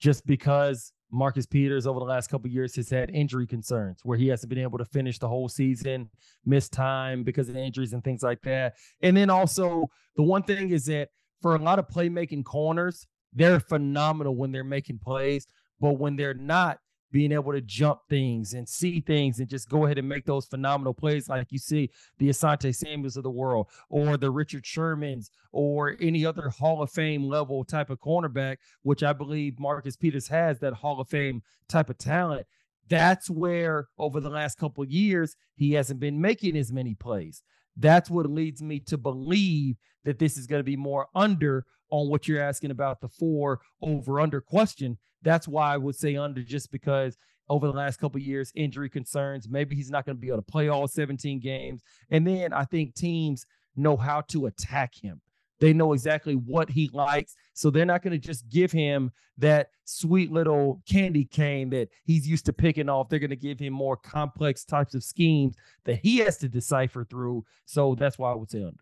just 0.00 0.26
because 0.26 0.92
Marcus 1.10 1.46
Peters 1.46 1.86
over 1.86 1.98
the 1.98 2.04
last 2.04 2.28
couple 2.28 2.50
years 2.50 2.74
has 2.76 2.90
had 2.90 3.10
injury 3.10 3.46
concerns 3.46 4.00
where 4.02 4.18
he 4.18 4.28
hasn't 4.28 4.50
been 4.50 4.58
able 4.58 4.78
to 4.78 4.84
finish 4.84 5.18
the 5.18 5.28
whole 5.28 5.48
season, 5.48 6.10
miss 6.44 6.68
time 6.68 7.22
because 7.22 7.48
of 7.48 7.56
injuries 7.56 7.92
and 7.92 8.02
things 8.02 8.22
like 8.22 8.42
that. 8.42 8.74
And 9.02 9.16
then 9.16 9.30
also 9.30 9.86
the 10.16 10.22
one 10.22 10.42
thing 10.42 10.70
is 10.70 10.86
that 10.86 11.08
for 11.42 11.54
a 11.54 11.58
lot 11.58 11.78
of 11.78 11.88
playmaking 11.88 12.44
corners, 12.44 13.06
they're 13.32 13.60
phenomenal 13.60 14.34
when 14.34 14.52
they're 14.52 14.64
making 14.64 14.98
plays, 14.98 15.46
but 15.80 15.92
when 15.92 16.16
they're 16.16 16.34
not, 16.34 16.78
being 17.16 17.32
able 17.32 17.50
to 17.50 17.62
jump 17.62 18.00
things 18.10 18.52
and 18.52 18.68
see 18.68 19.00
things 19.00 19.40
and 19.40 19.48
just 19.48 19.70
go 19.70 19.86
ahead 19.86 19.96
and 19.96 20.06
make 20.06 20.26
those 20.26 20.44
phenomenal 20.44 20.92
plays 20.92 21.30
like 21.30 21.50
you 21.50 21.58
see 21.58 21.88
the 22.18 22.28
Asante 22.28 22.76
Samuels 22.76 23.16
of 23.16 23.22
the 23.22 23.30
world 23.30 23.68
or 23.88 24.18
the 24.18 24.30
Richard 24.30 24.64
Shermans 24.64 25.30
or 25.50 25.96
any 25.98 26.26
other 26.26 26.50
Hall 26.50 26.82
of 26.82 26.90
Fame 26.90 27.24
level 27.24 27.64
type 27.64 27.88
of 27.88 28.02
cornerback, 28.02 28.58
which 28.82 29.02
I 29.02 29.14
believe 29.14 29.58
Marcus 29.58 29.96
Peters 29.96 30.28
has 30.28 30.58
that 30.58 30.74
Hall 30.74 31.00
of 31.00 31.08
Fame 31.08 31.40
type 31.70 31.88
of 31.88 31.96
talent. 31.96 32.46
That's 32.86 33.30
where 33.30 33.88
over 33.96 34.20
the 34.20 34.28
last 34.28 34.58
couple 34.58 34.84
years 34.84 35.36
he 35.54 35.72
hasn't 35.72 36.00
been 36.00 36.20
making 36.20 36.54
as 36.54 36.70
many 36.70 36.94
plays. 36.94 37.42
That's 37.76 38.10
what 38.10 38.30
leads 38.30 38.62
me 38.62 38.80
to 38.80 38.96
believe 38.96 39.76
that 40.04 40.18
this 40.18 40.36
is 40.36 40.46
going 40.46 40.60
to 40.60 40.64
be 40.64 40.76
more 40.76 41.08
under 41.14 41.66
on 41.90 42.08
what 42.08 42.26
you're 42.26 42.42
asking 42.42 42.70
about 42.70 43.00
the 43.00 43.08
four 43.08 43.60
over 43.82 44.20
under 44.20 44.40
question 44.40 44.98
that's 45.26 45.48
why 45.48 45.74
I 45.74 45.76
would 45.76 45.96
say 45.96 46.16
under, 46.16 46.42
just 46.42 46.70
because 46.70 47.18
over 47.48 47.66
the 47.66 47.72
last 47.72 47.98
couple 47.98 48.20
years, 48.20 48.52
injury 48.54 48.88
concerns. 48.88 49.48
Maybe 49.48 49.74
he's 49.74 49.90
not 49.90 50.06
going 50.06 50.16
to 50.16 50.20
be 50.20 50.28
able 50.28 50.38
to 50.38 50.42
play 50.42 50.68
all 50.68 50.86
17 50.86 51.40
games. 51.40 51.82
And 52.10 52.26
then 52.26 52.52
I 52.52 52.64
think 52.64 52.94
teams 52.94 53.44
know 53.74 53.96
how 53.96 54.20
to 54.28 54.46
attack 54.46 54.94
him. 54.94 55.20
They 55.58 55.72
know 55.72 55.92
exactly 55.92 56.34
what 56.34 56.68
he 56.68 56.90
likes. 56.92 57.34
So 57.54 57.70
they're 57.70 57.86
not 57.86 58.02
going 58.02 58.18
to 58.18 58.26
just 58.26 58.48
give 58.48 58.70
him 58.70 59.10
that 59.38 59.70
sweet 59.84 60.30
little 60.30 60.82
candy 60.88 61.24
cane 61.24 61.70
that 61.70 61.88
he's 62.04 62.28
used 62.28 62.46
to 62.46 62.52
picking 62.52 62.88
off. 62.88 63.08
They're 63.08 63.18
going 63.18 63.30
to 63.30 63.36
give 63.36 63.58
him 63.58 63.72
more 63.72 63.96
complex 63.96 64.64
types 64.64 64.94
of 64.94 65.02
schemes 65.02 65.56
that 65.84 66.00
he 66.02 66.18
has 66.18 66.36
to 66.38 66.48
decipher 66.48 67.04
through. 67.04 67.44
So 67.64 67.94
that's 67.94 68.18
why 68.18 68.32
I 68.32 68.34
would 68.34 68.50
say 68.50 68.58
under. 68.58 68.76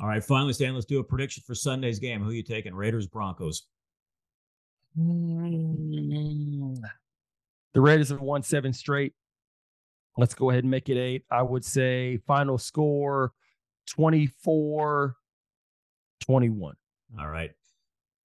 All 0.00 0.08
right. 0.08 0.24
Finally, 0.24 0.54
Stan, 0.54 0.74
let's 0.74 0.86
do 0.86 1.00
a 1.00 1.04
prediction 1.04 1.42
for 1.46 1.54
Sunday's 1.54 1.98
game. 1.98 2.22
Who 2.22 2.30
are 2.30 2.34
you 2.34 2.42
taking? 2.42 2.74
Raiders, 2.74 3.06
Broncos. 3.06 3.66
Mm. 4.98 6.76
The 7.74 7.80
Raiders 7.80 8.08
have 8.08 8.20
won 8.20 8.42
seven 8.42 8.72
straight. 8.72 9.12
Let's 10.16 10.34
go 10.34 10.48
ahead 10.50 10.64
and 10.64 10.70
make 10.70 10.88
it 10.88 10.96
eight. 10.96 11.24
I 11.30 11.42
would 11.42 11.64
say 11.64 12.18
final 12.26 12.56
score 12.56 13.32
24 13.86 15.16
21. 16.20 16.74
All 17.18 17.28
right. 17.28 17.50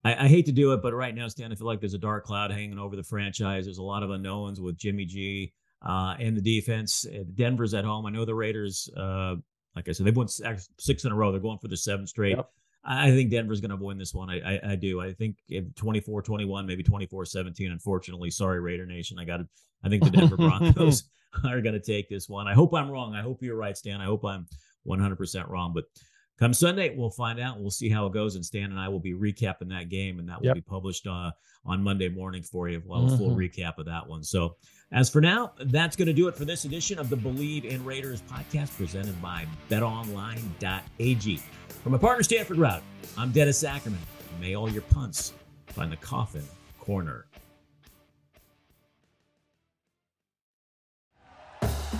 I, 0.04 0.26
I, 0.26 0.28
hate 0.28 0.48
to 0.48 0.52
do 0.52 0.74
it, 0.74 0.82
but 0.82 0.94
right 0.94 1.14
now, 1.14 1.28
Stan, 1.28 1.52
I 1.52 1.56
feel 1.56 1.68
like 1.68 1.80
there's 1.80 1.94
a 1.94 2.00
dark 2.00 2.26
cloud 2.26 2.52
hanging 2.52 2.80
over 2.80 2.96
the 2.96 3.04
franchise. 3.04 3.66
There's 3.66 3.78
a 3.78 3.84
lot 3.84 4.04
of 4.04 4.10
unknowns 4.10 4.60
with 4.60 4.78
Jimmy 4.78 5.06
G 5.06 5.54
uh, 5.86 6.16
and 6.20 6.36
the 6.36 6.42
defense. 6.42 7.06
Uh, 7.06 7.24
Denver's 7.36 7.74
at 7.74 7.86
home. 7.86 8.06
I 8.06 8.10
know 8.10 8.26
the 8.26 8.36
Raiders, 8.36 8.90
uh, 8.98 9.36
like 9.76 9.88
I 9.88 9.92
said, 9.92 10.06
they've 10.06 10.16
won 10.16 10.28
six 10.28 11.06
in 11.06 11.12
a 11.12 11.16
row. 11.16 11.32
They're 11.32 11.40
going 11.40 11.60
for 11.60 11.68
the 11.68 11.78
seventh 11.78 12.10
straight. 12.10 12.36
Yep. 12.36 12.50
I 12.84 13.12
think 13.12 13.30
Denver's 13.30 13.62
going 13.62 13.78
to 13.78 13.84
win 13.84 14.00
this 14.00 14.14
one. 14.14 14.32
I, 14.32 14.56
I, 14.56 14.72
I 14.72 14.76
do. 14.76 15.00
I 15.02 15.14
think 15.14 15.38
24 15.76 16.24
21, 16.24 16.66
maybe 16.66 16.82
24 16.82 17.26
17. 17.26 17.72
Unfortunately, 17.72 18.32
sorry, 18.32 18.60
Raider 18.60 18.88
Nation. 18.88 19.20
I 19.20 19.26
got 19.26 19.38
to, 19.38 19.48
I 19.84 19.90
think 19.90 20.04
the 20.04 20.10
Denver 20.10 20.38
Broncos 20.38 21.04
are 21.46 21.62
going 21.62 21.74
to 21.74 21.80
take 21.80 22.10
this 22.10 22.28
one. 22.28 22.48
I 22.48 22.54
hope 22.54 22.74
I'm 22.74 22.90
wrong. 22.90 23.14
I 23.14 23.22
hope 23.22 23.42
you're 23.42 23.56
right, 23.56 23.78
Stan. 23.78 24.02
I 24.02 24.06
hope 24.06 24.26
I'm 24.26 24.48
100% 24.88 25.48
wrong. 25.48 25.74
But 25.74 25.86
come 26.42 26.54
Sunday, 26.56 26.94
we'll 26.96 27.12
find 27.12 27.40
out. 27.40 27.62
We'll 27.62 27.70
see 27.70 27.88
how 27.88 28.08
it 28.08 28.14
goes. 28.14 28.36
And 28.36 28.44
Stan 28.44 28.72
and 28.72 28.80
I 28.80 28.90
will 28.90 29.00
be 29.00 29.14
recapping 29.14 29.70
that 29.70 29.90
game, 29.90 30.18
and 30.18 30.28
that 30.28 30.40
will 30.40 30.48
yep. 30.48 30.56
be 30.56 30.62
published 30.62 31.06
uh, 31.06 31.32
on 31.66 31.84
Monday 31.84 32.10
morning 32.10 32.42
for 32.42 32.68
you. 32.68 32.82
Well, 32.84 33.02
mm-hmm. 33.02 33.14
a 33.14 33.18
full 33.18 33.30
mm-hmm. 33.30 33.62
recap 33.62 33.78
of 33.78 33.86
that 33.86 34.08
one. 34.08 34.24
So, 34.24 34.56
as 34.92 35.10
for 35.10 35.22
now, 35.22 35.54
that's 35.66 35.96
going 35.96 36.08
to 36.08 36.14
do 36.14 36.28
it 36.28 36.36
for 36.36 36.44
this 36.44 36.66
edition 36.66 36.98
of 36.98 37.10
the 37.10 37.16
Bleav 37.16 37.64
in 37.64 37.86
Raiders 37.86 38.24
podcast 38.24 38.76
presented 38.76 39.22
by 39.22 39.46
BetOnline.ag. 39.70 41.38
From 41.84 41.92
my 41.92 41.98
partner 41.98 42.24
Stanford 42.24 42.58
Routt, 42.58 42.82
I'm 43.18 43.32
Dennis 43.32 43.64
Ackerman. 43.64 44.00
May 44.40 44.56
all 44.56 44.70
your 44.70 44.82
punts 44.82 45.34
find 45.68 45.92
the 45.92 45.98
coffin 45.98 46.44
corner. 46.80 47.28